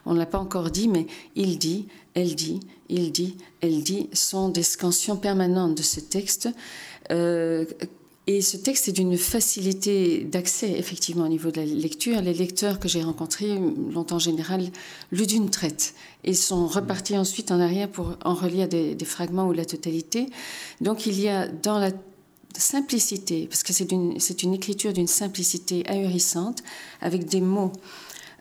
on 0.04 0.12
ne 0.12 0.18
l'a 0.18 0.26
pas 0.26 0.38
encore 0.38 0.70
dit, 0.70 0.88
mais 0.88 1.06
il 1.34 1.58
dit, 1.58 1.88
elle 2.12 2.34
dit, 2.34 2.60
il 2.90 3.12
dit, 3.12 3.38
elle 3.62 3.82
dit 3.82 4.10
sont 4.12 4.50
des 4.50 4.62
scansions 4.62 5.16
permanentes 5.16 5.78
de 5.78 5.82
ce 5.82 6.00
texte. 6.00 6.50
Euh, 7.10 7.64
et 8.28 8.42
ce 8.42 8.58
texte 8.58 8.88
est 8.88 8.92
d'une 8.92 9.16
facilité 9.16 10.22
d'accès, 10.22 10.70
effectivement, 10.72 11.24
au 11.24 11.28
niveau 11.28 11.50
de 11.50 11.62
la 11.62 11.64
lecture. 11.64 12.20
Les 12.20 12.34
lecteurs 12.34 12.78
que 12.78 12.86
j'ai 12.86 13.02
rencontrés 13.02 13.58
l'ont 13.58 14.06
en 14.10 14.18
général 14.18 14.68
lu 15.10 15.26
d'une 15.26 15.48
traite 15.48 15.94
et 16.24 16.34
sont 16.34 16.66
repartis 16.66 17.16
ensuite 17.16 17.50
en 17.52 17.58
arrière 17.58 17.88
pour 17.88 18.18
en 18.26 18.34
relire 18.34 18.68
des, 18.68 18.94
fragments 19.06 19.48
ou 19.48 19.52
la 19.52 19.64
totalité. 19.64 20.26
Donc 20.82 21.06
il 21.06 21.18
y 21.18 21.26
a 21.26 21.48
dans 21.48 21.78
la 21.78 21.90
simplicité, 22.54 23.46
parce 23.46 23.62
que 23.62 23.72
c'est 23.72 23.90
une, 23.92 24.18
une, 24.42 24.54
écriture 24.54 24.92
d'une 24.92 25.06
simplicité 25.06 25.88
ahurissante, 25.88 26.62
avec 27.00 27.24
des 27.24 27.40
mots 27.40 27.72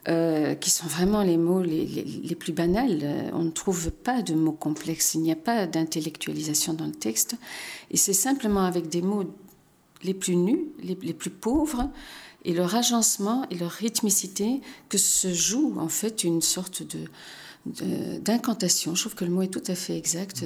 euh, 0.08 0.54
qui 0.54 0.68
sont 0.68 0.86
vraiment 0.86 1.22
les 1.22 1.38
mots 1.38 1.62
les, 1.62 1.86
les, 1.86 2.34
plus 2.34 2.52
banals. 2.52 3.30
On 3.32 3.44
ne 3.44 3.50
trouve 3.50 3.90
pas 3.90 4.20
de 4.20 4.34
mots 4.34 4.52
complexes, 4.52 5.14
il 5.14 5.22
n'y 5.22 5.32
a 5.32 5.36
pas 5.36 5.66
d'intellectualisation 5.66 6.74
dans 6.74 6.86
le 6.86 6.92
texte, 6.92 7.36
et 7.90 7.96
c'est 7.96 8.12
simplement 8.12 8.66
avec 8.66 8.90
des 8.90 9.00
mots 9.00 9.24
les 10.02 10.14
plus 10.14 10.36
nus, 10.36 10.66
les, 10.82 10.94
plus 10.94 11.30
pauvres, 11.30 11.90
et 12.44 12.52
leur 12.52 12.74
agencement 12.74 13.46
et 13.50 13.56
leur 13.56 13.70
rythmicité 13.70 14.60
que 14.88 14.98
se 14.98 15.32
joue 15.32 15.74
en 15.78 15.88
fait 15.88 16.24
une 16.24 16.40
sorte 16.40 16.82
de, 16.82 17.00
d'incantation, 18.20 18.94
je 18.94 19.02
trouve 19.02 19.14
que 19.14 19.24
le 19.24 19.30
mot 19.30 19.42
est 19.42 19.52
tout 19.52 19.62
à 19.66 19.74
fait 19.74 19.96
exact, 19.96 20.44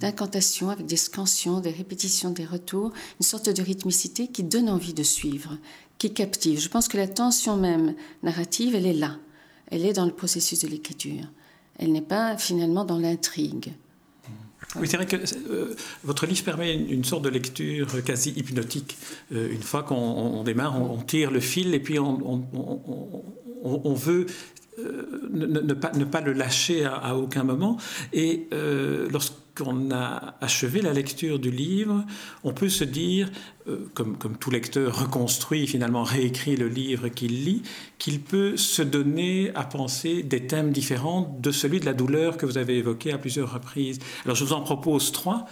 d'incantation 0.00 0.70
avec 0.70 0.86
des 0.86 0.96
scansions, 0.96 1.60
des 1.60 1.70
répétitions, 1.70 2.30
des 2.30 2.44
retours, 2.44 2.92
une 3.20 3.26
sorte 3.26 3.48
de 3.48 3.62
rythmicité 3.62 4.28
qui 4.28 4.42
donne 4.42 4.70
envie 4.70 4.94
de 4.94 5.02
suivre, 5.02 5.58
qui 5.98 6.14
captive. 6.14 6.60
Je 6.60 6.68
pense 6.68 6.88
que 6.88 6.96
la 6.96 7.08
tension 7.08 7.56
même 7.56 7.94
narrative, 8.22 8.74
elle 8.74 8.86
est 8.86 8.92
là, 8.92 9.18
elle 9.70 9.84
est 9.84 9.92
dans 9.92 10.06
le 10.06 10.12
processus 10.12 10.60
de 10.60 10.68
l'écriture, 10.68 11.24
elle 11.78 11.92
n'est 11.92 12.00
pas 12.00 12.36
finalement 12.36 12.84
dans 12.84 12.98
l'intrigue. 12.98 13.74
Oui, 14.76 14.88
c'est 14.88 14.96
vrai 14.96 15.06
que 15.06 15.16
euh, 15.16 15.74
votre 16.04 16.26
livre 16.26 16.44
permet 16.44 16.74
une, 16.74 17.04
sorte 17.04 17.22
de 17.22 17.28
lecture 17.28 18.02
quasi 18.04 18.30
hypnotique. 18.30 18.96
Euh, 19.32 19.52
une 19.52 19.62
fois 19.62 19.82
qu'on 19.82 20.42
démarre, 20.44 20.80
on, 20.80 21.02
tire 21.02 21.30
le 21.30 21.40
fil 21.40 21.74
et 21.74 21.80
puis 21.80 21.98
on, 21.98 22.46
on 23.62 23.94
veut 23.94 24.26
euh, 24.78 25.28
ne, 25.30 25.74
pas, 25.74 25.92
ne, 25.92 26.04
pas, 26.04 26.22
le 26.22 26.32
lâcher 26.32 26.86
à, 26.86 27.14
aucun 27.16 27.44
moment. 27.44 27.76
Et 28.14 28.48
euh, 28.54 29.06
lorsqu'on 29.10 29.90
a 29.90 30.34
achevé 30.40 30.80
la 30.80 30.94
lecture 30.94 31.38
du 31.38 31.50
livre, 31.50 32.06
on 32.42 32.54
peut 32.54 32.70
se 32.70 32.84
dire, 32.84 33.30
euh, 33.68 33.90
comme, 33.92 34.16
comme, 34.16 34.38
tout 34.38 34.50
lecteur 34.50 34.98
reconstruit, 35.00 35.66
finalement 35.66 36.04
réécrit 36.04 36.56
le 36.56 36.68
livre 36.68 37.08
qu'il 37.08 37.44
lit, 37.44 37.62
qu'il 37.98 38.20
peut 38.20 38.56
se 38.56 38.80
donner 38.80 39.50
à 39.54 39.64
penser 39.64 40.22
des 40.22 40.46
thèmes 40.46 40.72
différents 40.72 41.38
de 41.42 41.50
celui 41.50 41.78
de 41.78 41.84
la 41.84 41.92
douleur 41.92 42.38
que 42.38 42.46
vous 42.46 42.56
avez 42.56 42.78
évoqué 42.78 43.12
à 43.12 43.18
plusieurs 43.18 43.52
reprises. 43.52 43.98
Alors 44.24 44.36
je 44.36 44.44
vous 44.44 44.54
en 44.54 44.62
propose 44.62 45.12
trois. 45.12 45.44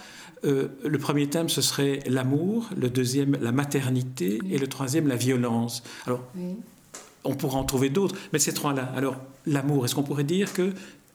le 0.43 0.97
premier 0.97 1.27
thème, 1.27 1.47
ce 1.47 1.61
serait 1.61 1.99
l'amour, 2.07 2.69
le 2.75 2.89
deuxième, 2.89 3.37
la 3.39 3.51
maternité, 3.51 4.39
et 4.49 4.57
le 4.57 4.65
troisième, 4.65 5.07
la 5.07 5.15
violence. 5.15 5.83
Alors, 6.07 6.23
on 7.23 7.35
pourra 7.35 7.59
en 7.59 7.63
trouver 7.63 7.89
d'autres, 7.89 8.15
mais 8.33 8.39
ces 8.39 8.53
trois-là. 8.53 8.91
Alors, 8.95 9.15
l'amour, 9.45 9.85
est-ce 9.85 9.95
qu'on 9.95 10.03
pourrait 10.03 10.23
dire 10.23 10.53
que 10.53 10.73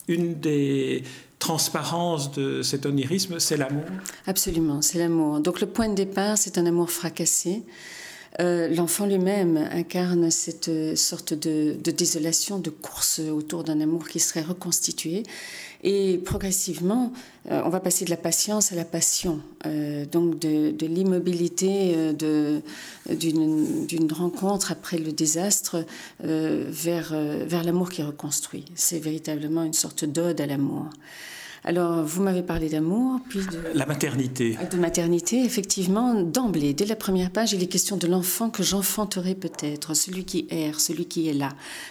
une 0.08 0.34
des 0.34 1.02
transparences 1.38 2.32
de 2.32 2.62
cet 2.62 2.86
onirisme, 2.86 3.38
c'est 3.38 3.56
l'amour? 3.56 3.84
Absolument, 4.26 4.82
c'est 4.82 4.98
l'amour. 4.98 5.40
Donc 5.40 5.60
le 5.60 5.66
point 5.66 5.88
de 5.88 5.94
départ, 5.94 6.38
c'est 6.38 6.58
un 6.58 6.66
amour 6.66 6.90
fracassé. 6.90 7.62
Euh, 8.38 8.68
l'enfant 8.68 9.06
lui-même 9.06 9.56
incarne 9.72 10.30
cette 10.30 10.96
sorte 10.96 11.32
de, 11.32 11.76
désolation, 11.90 12.58
de 12.58 12.70
course 12.70 13.20
autour 13.20 13.64
d'un 13.64 13.80
amour 13.80 14.08
qui 14.08 14.20
serait 14.20 14.42
reconstitué. 14.42 15.22
Et 15.82 16.18
progressivement, 16.18 17.12
euh, 17.50 17.62
on 17.64 17.68
va 17.68 17.80
passer 17.80 18.04
de 18.04 18.10
la 18.10 18.16
patience 18.16 18.72
à 18.72 18.76
la 18.76 18.84
passion, 18.84 19.40
euh, 19.64 20.04
donc 20.04 20.38
de, 20.38 20.86
l'immobilité 20.86 21.94
d'une 22.14 24.12
rencontre 24.12 24.72
après 24.72 24.98
le 24.98 25.12
désastre 25.12 25.84
vers, 26.20 27.14
vers 27.46 27.64
l'amour 27.64 27.90
qui 27.90 28.02
reconstruit. 28.02 28.64
C'est 28.74 28.98
véritablement 28.98 29.62
une 29.62 29.72
sorte 29.72 30.04
d'ode 30.04 30.40
à 30.40 30.46
l'amour. 30.46 30.90
Alors, 31.68 32.04
vous 32.04 32.22
m'avez 32.22 32.44
parlé 32.44 32.68
d'amour, 32.68 33.18
puis 33.28 33.40
de... 33.40 33.76
La 33.76 33.86
maternité. 33.86 34.56
De 34.70 34.76
maternité, 34.76 35.44
effectivement, 35.44 36.14
d'emblée, 36.14 36.74
dès 36.74 36.86
la 36.86 36.94
première 36.94 37.32
page, 37.32 37.54
il 37.54 37.62
est 37.62 37.66
question 37.66 37.96
de 37.96 38.06
l'enfant 38.06 38.50
que 38.50 38.62
j'enfanterai 38.62 39.34
peut-être, 39.34 39.92
celui 39.94 40.24
qui 40.24 40.46
erre, 40.50 40.78
celui 40.78 41.06
qui 41.06 41.28
est 41.28 41.32
là. 41.32 41.48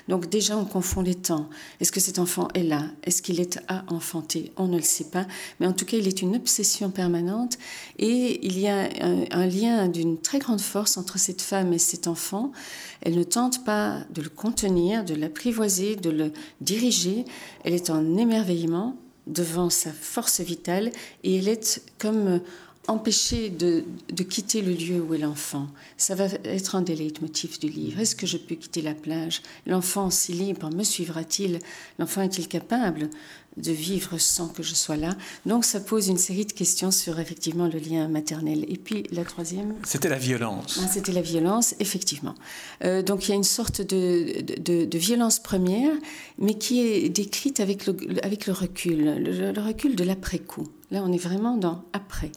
Donc 0.08 0.30
déjà, 0.30 0.56
on 0.56 0.64
confond 0.64 1.02
les 1.02 1.16
temps. 1.16 1.50
Est-ce 1.82 1.92
que 1.92 2.00
cet 2.00 2.20
enfant 2.20 2.48
est 2.54 2.64
là? 2.64 2.84
Est-ce 3.04 3.22
qu'il 3.22 3.42
est 3.42 3.60
à 3.68 3.84
enfanter? 3.90 4.54
On 4.56 4.70
ne 4.70 4.78
le 4.78 4.82
sait 4.82 5.10
pas. 5.12 5.28
Mais 5.60 5.68
en 5.68 5.74
tout 5.74 5.84
cas, 5.84 5.98
il 5.98 6.08
est 6.08 6.22
une 6.22 6.38
obsession 6.38 6.90
permanente 6.90 7.58
et 8.00 8.48
il 8.48 8.58
y 8.58 8.70
a 8.70 8.88
un, 9.02 9.46
lien 9.46 9.90
d'une 9.90 10.18
très 10.22 10.40
grande 10.40 10.62
force 10.62 10.96
entre 10.96 11.20
cette 11.20 11.42
femme 11.42 11.74
et 11.74 11.80
cet 11.80 12.08
enfant. 12.08 12.54
Elle 13.02 13.18
ne 13.18 13.24
tente 13.24 13.66
pas 13.66 14.06
de 14.10 14.22
le 14.22 14.30
contenir, 14.30 15.04
de 15.04 15.16
l'apprivoiser, 15.16 15.98
de 15.98 16.12
le 16.12 16.32
diriger. 16.62 17.26
Elle 17.66 17.74
est 17.74 17.90
en 17.90 18.16
émerveillement 18.16 18.96
devant 19.28 19.70
sa 19.70 19.92
force 19.92 20.42
vitale 20.42 20.92
et 21.24 21.38
elle 21.38 21.48
est 21.48 21.82
comme 21.98 22.42
empêchée 22.88 23.50
de, 23.50 23.84
de, 24.12 24.24
quitter 24.24 24.62
le 24.62 24.74
lieu 24.74 25.02
où 25.02 25.14
est 25.14 25.20
l'enfant. 25.20 25.68
Ça 25.98 26.16
va 26.16 26.26
être 26.44 26.76
un 26.76 26.82
des 26.82 26.96
leitmotifs 26.96 27.60
du 27.60 27.68
livre. 27.68 28.00
Est-ce 28.00 28.16
que 28.16 28.28
je 28.28 28.38
peux 28.38 28.56
quitter 28.56 28.82
la 28.82 28.94
plage? 28.94 29.42
L'enfant 29.66 30.10
si 30.10 30.34
libre 30.34 30.70
me 30.72 30.84
suivra-t-il? 30.84 31.60
L'enfant 32.00 32.22
est-il 32.22 32.48
capable 32.48 33.10
de 33.58 33.72
vivre 33.72 34.18
sans 34.18 34.50
que 34.50 34.64
je 34.64 34.76
sois 34.76 34.98
là? 34.98 35.16
Donc 35.46 35.66
ça 35.66 35.80
pose 35.80 36.08
une 36.08 36.18
série 36.18 36.46
de 36.46 36.52
questions 36.52 36.92
sur 36.92 37.20
effectivement 37.20 37.68
le 37.68 37.80
lien 37.80 38.08
maternel. 38.08 38.66
Et 38.68 38.78
puis 38.78 39.04
la 39.12 39.24
troisième... 39.24 39.76
C'était 39.84 40.10
la 40.10 40.18
violence. 40.18 40.80
Ah, 40.84 40.88
c'était 40.92 41.14
la 41.14 41.22
violence, 41.22 41.76
effectivement. 41.80 42.36
Euh, 42.84 43.02
donc 43.02 43.28
il 43.28 43.30
y 43.30 43.34
a 43.34 43.38
une 43.38 43.44
sorte 43.44 43.82
de, 43.82 44.42
de, 44.42 44.98
violence 44.98 45.40
première, 45.40 45.92
mais 46.38 46.56
qui 46.56 46.82
est 46.82 47.10
décrite 47.10 47.60
avec 47.60 47.86
le, 47.86 47.96
avec 48.24 48.48
le 48.48 48.54
recul, 48.54 49.24
le, 49.24 49.62
recul 49.62 49.96
de 49.96 50.04
l'après-coup. 50.04 50.68
Là 50.92 51.04
on 51.04 51.12
est 51.12 51.18
vraiment 51.18 51.58
dans 51.58 51.84
après. 51.94 52.32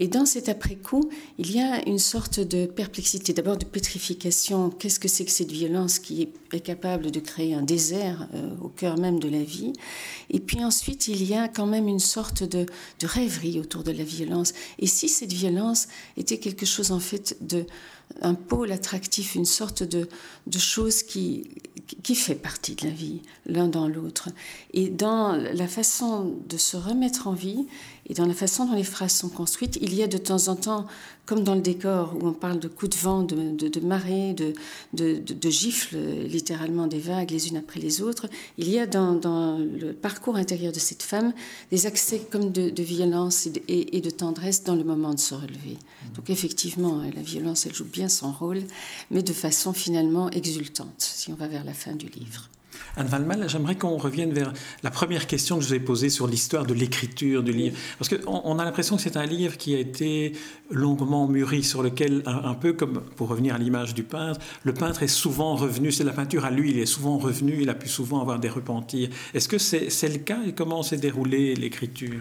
Et 0.00 0.08
dans 0.08 0.26
cet 0.26 0.48
après-coup, 0.48 1.08
il 1.38 1.52
y 1.52 1.60
a 1.60 1.86
une 1.88 1.98
sorte 1.98 2.40
de 2.40 2.66
perplexité, 2.66 3.32
d'abord 3.32 3.56
de 3.56 3.64
pétrification. 3.64 4.70
Qu'est-ce 4.70 4.98
que 4.98 5.08
c'est 5.08 5.24
que 5.24 5.30
cette 5.30 5.52
violence 5.52 5.98
qui 5.98 6.28
est 6.52 6.60
capable 6.60 7.10
de 7.10 7.20
créer 7.20 7.54
un 7.54 7.62
désert 7.62 8.28
euh, 8.34 8.50
au 8.60 8.68
cœur 8.68 8.98
même 8.98 9.20
de 9.20 9.28
la 9.28 9.42
vie? 9.42 9.72
Et 10.30 10.40
puis 10.40 10.64
ensuite, 10.64 11.06
il 11.08 11.22
y 11.22 11.34
a 11.34 11.48
quand 11.48 11.66
même 11.66 11.86
une 11.86 12.00
sorte 12.00 12.42
de, 12.42 12.66
de 13.00 13.06
rêverie 13.06 13.60
autour 13.60 13.84
de 13.84 13.92
la 13.92 14.04
violence. 14.04 14.52
Et 14.78 14.86
si 14.86 15.08
cette 15.08 15.32
violence 15.32 15.86
était 16.16 16.38
quelque 16.38 16.66
chose 16.66 16.90
en 16.90 17.00
fait 17.00 17.36
de 17.40 17.64
un 18.20 18.34
pôle 18.34 18.70
attractif, 18.72 19.34
une 19.34 19.44
sorte 19.44 19.82
de, 19.82 20.08
de 20.46 20.58
chose 20.58 21.02
qui, 21.02 21.48
qui 22.02 22.14
fait 22.14 22.34
partie 22.34 22.74
de 22.74 22.86
la 22.86 22.92
vie, 22.92 23.22
l'un 23.46 23.68
dans 23.68 23.88
l'autre. 23.88 24.28
Et 24.72 24.88
dans 24.88 25.32
la 25.32 25.66
façon 25.66 26.34
de 26.48 26.56
se 26.56 26.76
remettre 26.76 27.26
en 27.26 27.32
vie, 27.32 27.66
et 28.06 28.14
dans 28.14 28.26
la 28.26 28.34
façon 28.34 28.66
dont 28.66 28.74
les 28.74 28.84
phrases 28.84 29.12
sont 29.12 29.28
construites, 29.28 29.78
il 29.80 29.94
y 29.94 30.02
a 30.02 30.06
de 30.06 30.18
temps 30.18 30.48
en 30.48 30.56
temps, 30.56 30.86
comme 31.24 31.42
dans 31.42 31.54
le 31.54 31.62
décor 31.62 32.14
où 32.20 32.26
on 32.26 32.32
parle 32.32 32.58
de 32.58 32.68
coups 32.68 32.96
de 32.96 33.02
vent, 33.02 33.22
de, 33.22 33.50
de, 33.52 33.80
marée, 33.80 34.34
de, 34.34 35.50
gifles, 35.50 35.96
littéralement 35.96 36.86
des 36.86 36.98
vagues 36.98 37.30
les 37.30 37.48
unes 37.48 37.56
après 37.56 37.80
les 37.80 38.02
autres, 38.02 38.26
il 38.58 38.68
y 38.68 38.78
a 38.78 38.86
dans, 38.86 39.14
dans 39.14 39.58
le 39.58 39.92
parcours 39.92 40.36
intérieur 40.36 40.72
de 40.72 40.78
cette 40.78 41.02
femme 41.02 41.32
des 41.70 41.86
accès 41.86 42.20
comme 42.30 42.52
de, 42.52 42.82
violence 42.82 43.46
et, 43.46 43.96
et, 43.96 44.00
de 44.00 44.10
tendresse 44.10 44.64
dans 44.64 44.74
le 44.74 44.84
moment 44.84 45.14
de 45.14 45.20
se 45.20 45.34
relever. 45.34 45.78
Donc 46.14 46.28
effectivement, 46.28 47.02
la 47.14 47.22
violence, 47.22 47.64
elle 47.66 47.74
joue 47.74 47.86
bien 47.86 48.08
son 48.08 48.30
rôle, 48.32 48.62
mais 49.10 49.22
de 49.22 49.32
façon 49.32 49.72
finalement 49.72 50.30
exultante, 50.30 50.94
si 50.98 51.32
on 51.32 51.34
va 51.34 51.48
vers 51.48 51.64
la 51.64 51.74
fin 51.74 51.92
du 51.92 52.06
livre. 52.06 52.50
Anne 52.96 53.06
Valmal, 53.06 53.48
j'aimerais 53.48 53.76
qu'on 53.76 53.96
revienne 53.96 54.32
vers 54.32 54.52
la 54.82 54.90
première 54.90 55.26
question 55.26 55.56
que 55.56 55.62
je 55.62 55.68
vous 55.68 55.74
ai 55.74 55.80
posée 55.80 56.10
sur 56.10 56.26
l'histoire 56.26 56.64
de 56.66 56.74
l'écriture 56.74 57.42
du 57.42 57.52
livre. 57.52 57.76
Parce 57.98 58.08
qu'on 58.08 58.40
on 58.44 58.58
a 58.58 58.64
l'impression 58.64 58.96
que 58.96 59.02
c'est 59.02 59.16
un 59.16 59.26
livre 59.26 59.56
qui 59.56 59.74
a 59.74 59.78
été 59.78 60.32
longuement 60.70 61.26
mûri, 61.26 61.62
sur 61.62 61.82
lequel, 61.82 62.22
un, 62.26 62.54
peu 62.54 62.72
comme 62.72 63.02
pour 63.16 63.28
revenir 63.28 63.54
à 63.54 63.58
l'image 63.58 63.94
du 63.94 64.02
peintre, 64.02 64.40
le 64.62 64.74
peintre 64.74 65.02
est 65.02 65.08
souvent 65.08 65.56
revenu, 65.56 65.92
c'est 65.92 66.04
la 66.04 66.12
peinture 66.12 66.44
à 66.44 66.50
lui, 66.50 66.70
il 66.70 66.78
est 66.78 66.86
souvent 66.86 67.18
revenu, 67.18 67.58
il 67.60 67.70
a 67.70 67.74
pu 67.74 67.88
souvent 67.88 68.20
avoir 68.20 68.38
des 68.38 68.48
repentirs. 68.48 69.08
Est-ce 69.32 69.48
que 69.48 69.58
c'est 69.58 70.08
le 70.08 70.18
cas 70.18 70.38
et 70.46 70.52
comment 70.52 70.82
s'est 70.82 70.96
déroulée 70.96 71.54
l'écriture? 71.54 72.20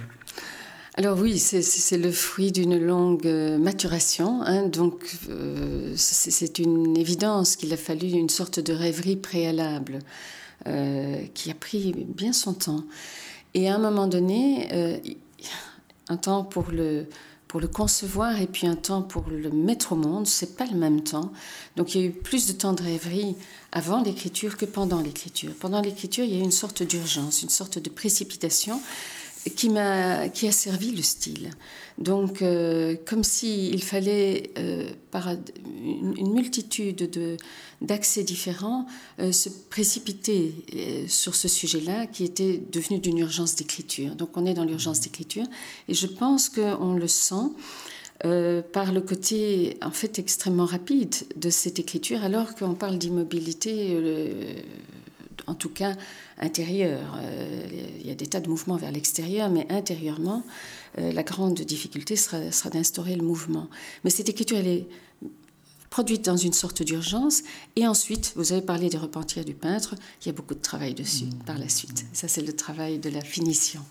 Alors 0.95 1.17
oui, 1.19 1.39
c'est 1.39 1.97
le 1.97 2.11
fruit 2.11 2.51
d'une 2.51 2.77
longue 2.77 3.25
euh, 3.25 3.57
maturation. 3.57 4.43
Hein, 4.43 4.67
donc 4.67 5.03
euh, 5.27 5.91
c'est 5.95 6.59
une 6.59 6.95
évidence 6.97 7.55
qu'il 7.55 7.73
a 7.73 7.77
fallu 7.77 8.09
une 8.09 8.29
sorte 8.29 8.59
de 8.59 8.73
rêverie 8.73 9.15
préalable. 9.15 9.99
Euh, 10.65 11.25
qui 11.33 11.51
a 11.51 11.55
pris 11.55 11.93
bien 12.07 12.31
son 12.31 12.53
temps. 12.53 12.85
Et 13.53 13.67
à 13.67 13.75
un 13.75 13.79
moment 13.79 14.07
donné, 14.07 14.69
euh, 14.71 14.97
un 16.07 16.15
temps 16.15 16.45
pour 16.45 16.71
le, 16.71 17.07
pour 17.49 17.59
le 17.59 17.67
concevoir 17.67 18.39
et 18.39 18.47
puis 18.47 18.65
un 18.65 18.77
temps 18.77 19.01
pour 19.01 19.25
le 19.29 19.51
mettre 19.51 19.91
au 19.91 19.95
monde, 19.97 20.25
c'est 20.25 20.55
pas 20.55 20.65
le 20.65 20.77
même 20.77 21.03
temps. 21.03 21.33
Donc 21.75 21.93
il 21.93 22.01
y 22.01 22.03
a 22.05 22.07
eu 22.07 22.11
plus 22.11 22.47
de 22.47 22.53
temps 22.53 22.71
de 22.71 22.81
rêverie 22.81 23.35
avant 23.73 24.01
l'écriture 24.03 24.55
que 24.55 24.63
pendant 24.63 25.01
l'écriture. 25.01 25.51
Pendant 25.59 25.81
l'écriture, 25.81 26.23
il 26.23 26.33
y 26.33 26.37
a 26.37 26.39
eu 26.39 26.43
une 26.43 26.51
sorte 26.51 26.81
d'urgence, 26.81 27.43
une 27.43 27.49
sorte 27.49 27.77
de 27.77 27.89
précipitation 27.89 28.79
qui, 29.49 29.69
m'a, 29.69 30.29
qui 30.29 30.47
a 30.47 30.51
servi 30.51 30.91
le 30.91 31.01
style. 31.01 31.49
Donc, 31.97 32.41
euh, 32.41 32.95
comme 33.05 33.23
s'il 33.23 33.83
fallait, 33.83 34.51
euh, 34.57 34.89
par 35.11 35.29
une, 35.29 36.33
multitude 36.33 37.09
de, 37.11 37.37
d'accès 37.81 38.23
différents, 38.23 38.87
euh, 39.19 39.31
se 39.31 39.49
précipiter 39.69 40.53
sur 41.07 41.35
ce 41.35 41.47
sujet-là 41.47 42.07
qui 42.07 42.23
était 42.23 42.61
devenu 42.71 42.99
d'une 42.99 43.19
urgence 43.19 43.55
d'écriture. 43.55 44.15
Donc, 44.15 44.35
on 44.37 44.45
est 44.45 44.53
dans 44.53 44.65
l'urgence 44.65 45.01
d'écriture 45.01 45.45
et 45.87 45.93
je 45.93 46.07
pense 46.07 46.49
qu'on 46.49 46.93
le 46.93 47.07
sent. 47.07 47.49
par 48.71 48.93
le 48.93 49.01
côté 49.01 49.77
en 49.81 49.91
fait 49.91 50.17
extrêmement 50.17 50.65
rapide 50.65 51.13
de 51.35 51.49
cette 51.49 51.77
écriture, 51.77 52.23
alors 52.23 52.55
qu'on 52.55 52.73
parle 52.73 52.97
d'immobilité, 52.97 53.97
en 55.47 55.55
tout 55.55 55.69
cas 55.69 55.95
intérieur. 56.37 57.17
Euh, 57.17 57.65
il 57.99 58.07
y 58.07 58.11
a 58.11 58.15
des 58.15 58.27
tas 58.27 58.39
de 58.39 58.49
mouvements 58.49 58.77
vers 58.77 58.91
l'extérieur, 58.91 59.49
mais 59.49 59.65
intérieurement, 59.69 60.43
euh, 60.97 61.11
la 61.11 61.23
grande 61.23 61.59
difficulté 61.61 62.15
sera, 62.15 62.51
sera 62.51 62.69
d'instaurer 62.69 63.15
le 63.15 63.23
mouvement. 63.23 63.69
Mais 64.03 64.09
cette 64.09 64.29
écriture, 64.29 64.57
elle 64.57 64.67
est 64.67 64.87
produite 65.89 66.25
dans 66.25 66.37
une 66.37 66.53
sorte 66.53 66.81
d'urgence. 66.81 67.43
Et 67.75 67.85
ensuite, 67.85 68.33
vous 68.35 68.51
avez 68.51 68.63
parlé 68.63 68.89
des 68.89 68.97
repentirs 68.97 69.45
du 69.45 69.53
peintre. 69.53 69.93
Il 70.21 70.27
y 70.27 70.29
a 70.29 70.33
beaucoup 70.33 70.55
de 70.55 70.61
travail 70.61 70.95
dessus 70.95 71.25
mmh. 71.25 71.43
par 71.45 71.59
la 71.59 71.69
suite. 71.69 72.05
Ça, 72.13 72.27
c'est 72.27 72.41
le 72.41 72.53
travail 72.53 72.97
de 72.97 73.09
la 73.09 73.21
finition. 73.21 73.81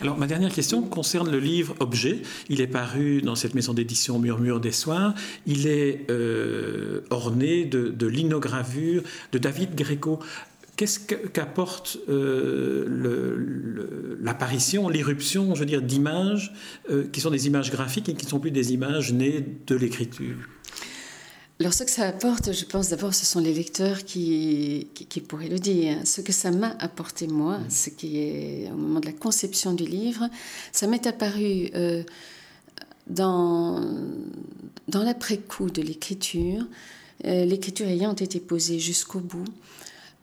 Alors, 0.00 0.18
ma 0.18 0.26
dernière 0.26 0.52
question 0.52 0.82
concerne 0.82 1.30
le 1.30 1.38
livre 1.38 1.74
Objet. 1.80 2.22
Il 2.48 2.60
est 2.60 2.66
paru 2.66 3.22
dans 3.22 3.34
cette 3.34 3.54
maison 3.54 3.72
d'édition 3.72 4.18
Murmure 4.18 4.60
des 4.60 4.72
Soirs. 4.72 5.14
Il 5.46 5.66
est 5.66 6.06
euh, 6.10 7.02
orné 7.10 7.64
de, 7.64 7.88
de 7.88 8.06
linogravure 8.06 9.02
de 9.32 9.38
David 9.38 9.74
Gréco. 9.74 10.18
Qu'est-ce 10.76 10.98
qu'apporte 10.98 11.98
euh, 12.08 14.18
l'apparition, 14.20 14.88
l'irruption, 14.88 15.54
je 15.54 15.60
veux 15.60 15.66
dire, 15.66 15.82
d'images 15.82 16.52
euh, 16.90 17.06
qui 17.12 17.20
sont 17.20 17.30
des 17.30 17.46
images 17.46 17.70
graphiques 17.70 18.08
et 18.08 18.14
qui 18.14 18.24
ne 18.24 18.30
sont 18.30 18.40
plus 18.40 18.50
des 18.50 18.72
images 18.72 19.12
nées 19.12 19.46
de 19.68 19.76
l'écriture? 19.76 20.36
Alors 21.60 21.72
ce 21.72 21.84
que 21.84 21.90
ça 21.90 22.08
apporte, 22.08 22.52
je 22.52 22.64
pense 22.64 22.88
d'abord, 22.88 23.14
ce 23.14 23.24
sont 23.24 23.38
les 23.38 23.54
lecteurs 23.54 24.04
qui, 24.04 24.88
qui, 24.94 25.20
pourraient 25.20 25.48
le 25.48 25.60
dire. 25.60 25.98
Ce 26.04 26.20
que 26.20 26.32
ça 26.32 26.50
m'a 26.50 26.74
apporté 26.80 27.28
moi, 27.28 27.58
mmh. 27.58 27.70
ce 27.70 27.90
qui 27.90 28.18
est 28.18 28.68
au 28.72 28.76
moment 28.76 28.98
de 28.98 29.06
la 29.06 29.12
conception 29.12 29.74
du 29.74 29.84
livre, 29.84 30.28
ça 30.72 30.88
m'est 30.88 31.06
apparu 31.06 31.70
euh, 31.76 32.02
dans, 33.06 33.80
dans 34.88 35.04
l'après-coup 35.04 35.70
de 35.70 35.82
l'écriture, 35.82 36.66
l'écriture 37.22 37.86
ayant 37.86 38.14
été 38.14 38.40
posée 38.40 38.80
jusqu'au 38.80 39.20
bout, 39.20 39.44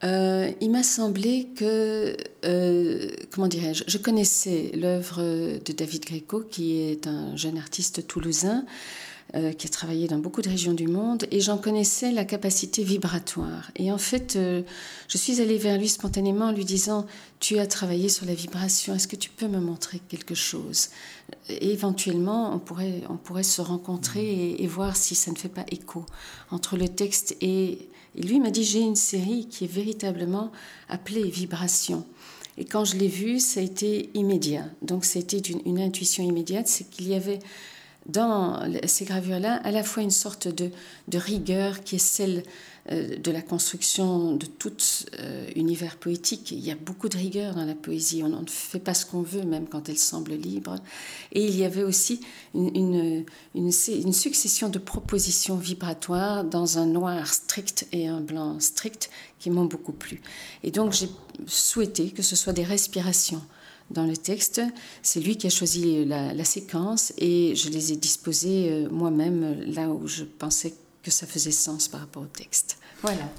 euh, 0.04 0.52
il 0.62 0.72
m'a 0.72 0.84
semblé 0.84 1.50
que, 1.56 2.18
euh, 2.46 3.10
comment 3.30 3.48
dirais-je, 3.48 3.84
je 3.88 3.98
connaissais 3.98 4.72
l'œuvre 4.74 5.22
de 5.22 5.74
David 5.74 6.06
Gréco, 6.06 6.44
qui 6.50 6.80
est 6.80 7.08
un 7.08 7.36
jeune 7.36 7.58
artiste 7.58 8.08
toulousain, 8.08 8.66
euh, 9.36 9.54
qui 9.54 9.68
a 9.68 9.70
travaillé 9.70 10.08
dans 10.08 10.18
beaucoup 10.18 10.42
de 10.42 10.50
régions 10.50 10.74
du 10.74 10.88
monde, 10.88 11.26
et 11.30 11.40
j'en 11.40 11.58
connaissais 11.58 12.12
la 12.12 12.26
capacité 12.26 12.84
vibratoire. 12.84 13.70
Et 13.76 13.92
en 13.92 14.00
fait, 14.00 14.38
je 15.08 15.18
suis 15.18 15.40
allée 15.40 15.58
vers 15.58 15.78
lui 15.78 15.88
spontanément 15.88 16.46
en 16.46 16.52
lui 16.52 16.66
disant, 16.66 17.06
tu 17.40 17.60
as 17.60 17.68
travaillé 17.68 18.10
sur 18.10 18.26
la 18.26 18.34
vibration, 18.34 18.96
est-ce 18.96 19.08
que 19.08 19.16
tu 19.16 19.30
peux 19.30 19.48
me 19.48 19.60
montrer 19.60 20.02
quelque 20.10 20.36
chose? 20.36 20.90
Et 21.48 21.72
Éventuellement, 21.72 22.54
on 22.56 22.60
pourrait, 22.60 23.04
on 23.08 23.18
pourrait 23.18 23.44
se 23.44 23.62
rencontrer 23.62 24.56
et 24.58 24.68
voir 24.68 24.98
si 24.98 25.14
ça 25.14 25.32
ne 25.32 25.38
fait 25.38 25.48
pas 25.48 25.66
écho 25.72 26.06
entre 26.50 26.76
le 26.76 26.90
texte 26.90 27.38
et 27.40 27.88
et 28.16 28.22
lui 28.22 28.40
m'a 28.40 28.52
dit, 28.52 28.64
j'ai 28.64 28.82
une 28.82 28.96
série 28.96 29.48
qui 29.48 29.66
est 29.66 29.72
véritablement 29.72 30.52
appelée 30.90 31.24
Vibration. 31.24 32.06
Et 32.58 32.66
quand 32.66 32.84
je 32.84 32.98
l'ai 32.98 33.08
vue, 33.08 33.40
ça 33.40 33.60
a 33.60 33.64
été 33.64 34.10
immédiat. 34.14 34.66
Donc 34.82 35.06
c'était 35.06 35.38
une, 35.38 35.62
une 35.66 35.80
intuition 35.80 36.24
immédiate, 36.24 36.68
c'est 36.68 36.90
qu'il 36.90 37.08
y 37.08 37.16
avait 37.16 37.40
dans 38.08 38.60
ces 38.86 39.06
gravures-là 39.06 39.62
à 39.64 39.72
la 39.72 39.84
fois 39.84 40.04
une 40.04 40.12
sorte 40.12 40.48
de, 40.48 40.72
de 41.08 41.18
rigueur 41.18 41.84
qui 41.84 41.96
est 41.96 42.00
celle 42.00 42.44
euh, 42.90 43.16
de 43.16 43.30
la 43.30 43.44
construction 43.44 44.34
de 44.36 44.48
tout 44.48 44.74
euh, 45.20 45.46
univers 45.56 45.98
poétique. 45.98 46.50
Il 46.50 46.62
y 46.62 46.72
a 46.72 46.76
beaucoup 46.76 47.10
de 47.10 47.18
rigueur 47.18 47.54
dans 47.54 47.64
la 47.64 47.76
poésie. 47.76 48.24
On 48.24 48.30
ne 48.30 48.48
fait 48.48 48.80
pas 48.80 48.96
ce 48.96 49.06
qu'on 49.06 49.22
veut, 49.22 49.44
même 49.44 49.68
quand 49.68 49.88
elle 49.88 50.00
semble 50.00 50.34
libre. 50.34 50.78
Et 51.32 51.46
il 51.46 51.56
y 51.56 51.64
avait 51.64 51.84
aussi 51.84 52.22
une, 52.56 53.24
une, 53.54 53.72
succession 53.72 54.68
de 54.68 54.80
propositions 54.80 55.58
vibratoires 55.58 56.44
dans 56.44 56.80
un 56.80 56.88
noir 56.88 57.28
strict 57.32 57.88
et 57.92 58.08
un 58.08 58.20
blanc 58.20 58.60
strict 58.60 59.12
qui 59.38 59.52
m'ont 59.52 59.66
beaucoup 59.66 59.94
plu. 59.94 60.20
Et 60.64 60.72
donc 60.72 60.92
j'ai 60.94 61.10
souhaité 61.46 62.10
que 62.10 62.24
ce 62.24 62.36
soit 62.36 62.54
des 62.54 62.64
respirations 62.64 63.44
dans 63.94 64.06
le 64.06 64.18
texte. 64.18 64.62
C'est 65.02 65.20
lui 65.20 65.38
qui 65.38 65.48
a 65.48 65.50
choisi 65.50 66.06
la, 66.06 66.44
séquence 66.44 67.14
et 67.18 67.56
je 67.56 67.70
les 67.70 67.94
ai 67.94 67.96
disposées 67.96 68.70
euh, 68.72 68.90
moi-même 68.90 69.62
là 69.68 69.90
où 69.90 70.08
je 70.08 70.24
pensais 70.24 70.74
que 71.04 71.12
ça 71.12 71.28
faisait 71.28 71.52
sens 71.52 71.88
par 71.88 72.02
rapport 72.02 72.24
au 72.24 72.28
texte. 72.28 72.78
Voilà. 73.02 73.30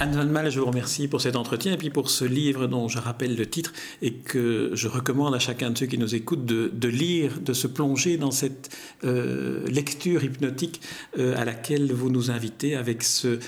Anne 0.00 0.16
Van 0.16 0.24
Mal, 0.24 0.50
je 0.50 0.58
vous 0.58 0.66
remercie 0.66 1.06
pour 1.06 1.20
cet 1.20 1.36
entretien 1.36 1.72
et 1.72 1.76
puis 1.76 1.90
pour 1.90 2.10
ce 2.10 2.24
livre 2.24 2.66
dont 2.66 2.88
je 2.88 2.98
rappelle 2.98 3.36
le 3.36 3.46
titre 3.46 3.72
et 4.02 4.12
que 4.12 4.70
je 4.74 4.88
recommande 4.88 5.34
à 5.34 5.38
chacun 5.38 5.70
de 5.70 5.78
ceux 5.78 5.86
qui 5.86 5.98
nous 5.98 6.16
écoutent 6.16 6.44
de, 6.44 6.88
lire, 6.88 7.40
de 7.40 7.52
se 7.52 7.68
plonger 7.68 8.16
dans 8.16 8.32
cette 8.32 8.76
euh, 9.04 9.64
lecture 9.68 10.24
hypnotique 10.24 10.80
euh, 11.18 11.36
à 11.36 11.44
laquelle 11.44 11.92
vous 11.92 12.10
nous 12.10 12.32
invitez 12.32 12.74
avec 12.74 13.04
ce, 13.04 13.38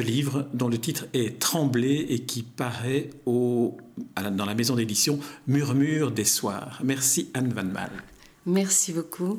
livre 0.00 0.46
dont 0.54 0.68
le 0.68 0.78
titre 0.78 1.04
est 1.12 1.38
Tremblé 1.38 2.06
et 2.08 2.20
qui 2.20 2.42
paraît 2.42 3.10
dans 3.26 4.46
la 4.46 4.54
maison 4.54 4.76
d'édition 4.76 5.20
Murmure 5.46 6.10
des 6.10 6.24
Soirs. 6.24 6.80
Merci 6.82 7.30
Anne 7.34 7.52
Van 7.52 7.64
Mal. 7.64 7.90
Merci 8.46 8.94
beaucoup. 8.94 9.38